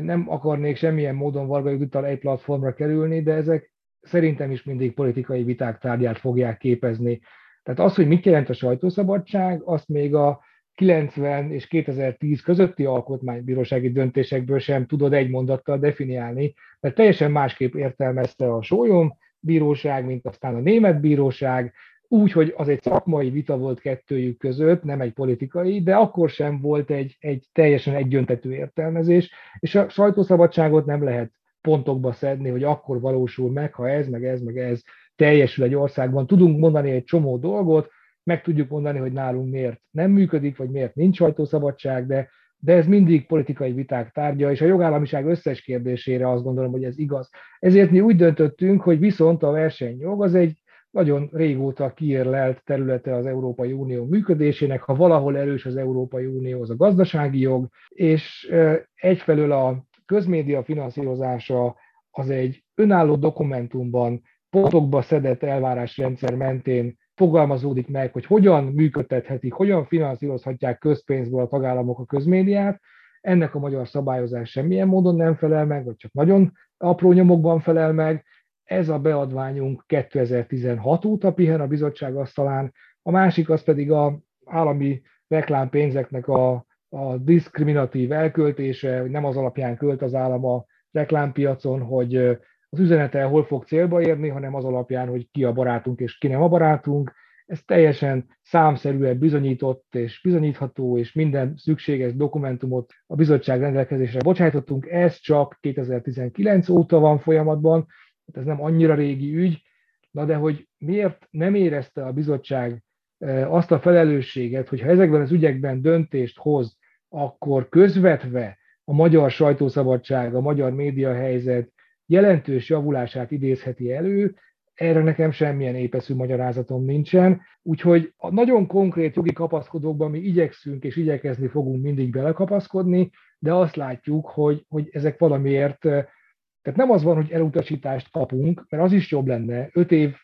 [0.00, 5.42] Nem akarnék semmilyen módon Varga Judittal egy platformra kerülni, de ezek szerintem is mindig politikai
[5.42, 7.20] viták tárgyát fogják képezni.
[7.62, 10.40] Tehát az, hogy mit jelent a sajtószabadság, azt még a
[10.76, 18.52] 90 és 2010 közötti alkotmánybírósági döntésekből sem tudod egy mondattal definiálni, mert teljesen másképp értelmezte
[18.52, 21.72] a sólyom bíróság, mint aztán a német bíróság,
[22.08, 26.60] úgy, hogy az egy szakmai vita volt kettőjük között, nem egy politikai, de akkor sem
[26.60, 33.00] volt egy, egy teljesen egyöntetű értelmezés, és a sajtószabadságot nem lehet pontokba szedni, hogy akkor
[33.00, 34.82] valósul meg, ha ez, meg ez, meg ez
[35.16, 36.26] teljesül egy országban.
[36.26, 37.90] Tudunk mondani egy csomó dolgot,
[38.26, 42.86] meg tudjuk mondani, hogy nálunk miért nem működik, vagy miért nincs sajtószabadság, de, de ez
[42.86, 47.30] mindig politikai viták tárgya, és a jogállamiság összes kérdésére azt gondolom, hogy ez igaz.
[47.58, 53.26] Ezért mi úgy döntöttünk, hogy viszont a versenyjog az egy nagyon régóta kiérlelt területe az
[53.26, 58.52] Európai Unió működésének, ha valahol erős az Európai Unió, az a gazdasági jog, és
[58.94, 61.76] egyfelől a közmédia finanszírozása
[62.10, 70.78] az egy önálló dokumentumban, pontokba szedett elvárásrendszer mentén fogalmazódik meg, hogy hogyan működtethetik, hogyan finanszírozhatják
[70.78, 72.80] közpénzből a tagállamok a közmédiát.
[73.20, 77.92] Ennek a magyar szabályozás semmilyen módon nem felel meg, vagy csak nagyon apró nyomokban felel
[77.92, 78.24] meg.
[78.64, 85.02] Ez a beadványunk 2016 óta pihen a bizottság asztalán, a másik az pedig a állami
[85.28, 92.38] reklámpénzeknek a, a diszkriminatív elköltése, nem az alapján költ az állam a reklámpiacon, hogy
[92.68, 96.28] az üzenete hol fog célba érni, hanem az alapján, hogy ki a barátunk és ki
[96.28, 97.12] nem a barátunk.
[97.46, 104.86] ez teljesen számszerűen bizonyított és bizonyítható, és minden szükséges dokumentumot a bizottság rendelkezésre bocsájtottunk.
[104.86, 107.86] Ez csak 2019 óta van folyamatban,
[108.32, 109.62] ez nem annyira régi ügy,
[110.10, 112.82] na de hogy miért nem érezte a bizottság
[113.18, 120.34] e, azt a felelősséget, hogyha ezekben az ügyekben döntést hoz, akkor közvetve a magyar sajtószabadság,
[120.34, 121.72] a magyar médiahelyzet
[122.06, 124.34] jelentős javulását idézheti elő,
[124.74, 130.96] erre nekem semmilyen épeszű magyarázatom nincsen, úgyhogy a nagyon konkrét jogi kapaszkodókban mi igyekszünk és
[130.96, 137.16] igyekezni fogunk mindig belekapaszkodni, de azt látjuk, hogy, hogy ezek valamiért, tehát nem az van,
[137.16, 140.14] hogy elutasítást kapunk, mert az is jobb lenne, öt év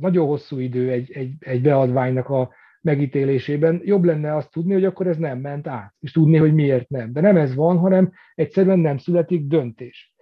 [0.00, 5.06] nagyon hosszú idő egy, egy, egy beadványnak a megítélésében, jobb lenne azt tudni, hogy akkor
[5.06, 7.12] ez nem ment át, és tudni, hogy miért nem.
[7.12, 10.13] De nem ez van, hanem egyszerűen nem születik döntés.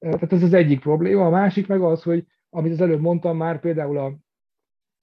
[0.00, 1.26] Tehát ez az egyik probléma.
[1.26, 4.12] A másik meg az, hogy amit az előbb mondtam már, például a,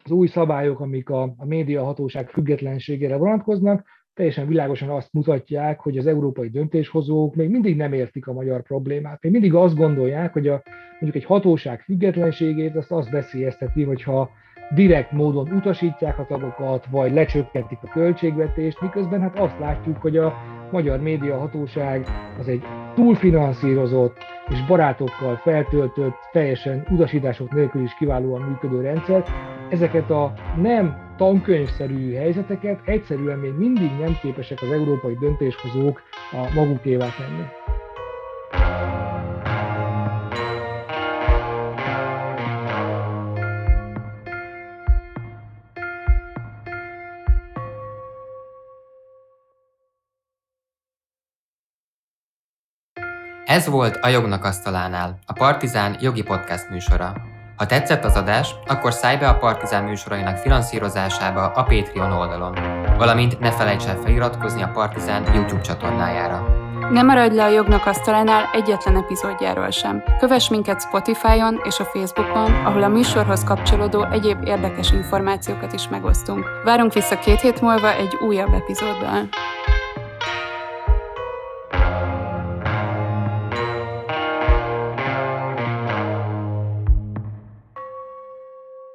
[0.03, 5.97] az új szabályok, amik a, a média hatóság függetlenségére vonatkoznak, teljesen világosan azt mutatják, hogy
[5.97, 9.21] az európai döntéshozók még mindig nem értik a magyar problémát.
[9.21, 10.63] Még mindig azt gondolják, hogy a,
[10.99, 14.29] mondjuk egy hatóság függetlenségét azt azt veszélyezteti, hogyha
[14.75, 20.33] direkt módon utasítják a tagokat, vagy lecsökkentik a költségvetést, miközben hát azt látjuk, hogy a
[20.71, 22.07] magyar média hatóság
[22.39, 22.63] az egy
[22.95, 24.17] túlfinanszírozott
[24.49, 29.23] és barátokkal feltöltött, teljesen utasítások nélkül is kiválóan működő rendszer.
[29.69, 36.01] Ezeket a nem tankönyvszerű helyzeteket egyszerűen még mindig nem képesek az európai döntéshozók
[36.31, 37.43] a magukévá tenni.
[53.57, 57.13] Ez volt a Jognak Asztalánál, a Partizán jogi podcast műsora.
[57.55, 62.57] Ha tetszett az adás, akkor szállj be a Partizán műsorainak finanszírozásába a Patreon oldalon,
[62.97, 66.47] valamint ne felejts el feliratkozni a Partizán YouTube csatornájára.
[66.91, 70.03] Ne maradj le a Jognak Asztalánál egyetlen epizódjáról sem.
[70.19, 76.45] Kövess minket Spotify-on és a Facebookon, ahol a műsorhoz kapcsolódó egyéb érdekes információkat is megosztunk.
[76.63, 79.29] Várunk vissza két hét múlva egy újabb epizóddal.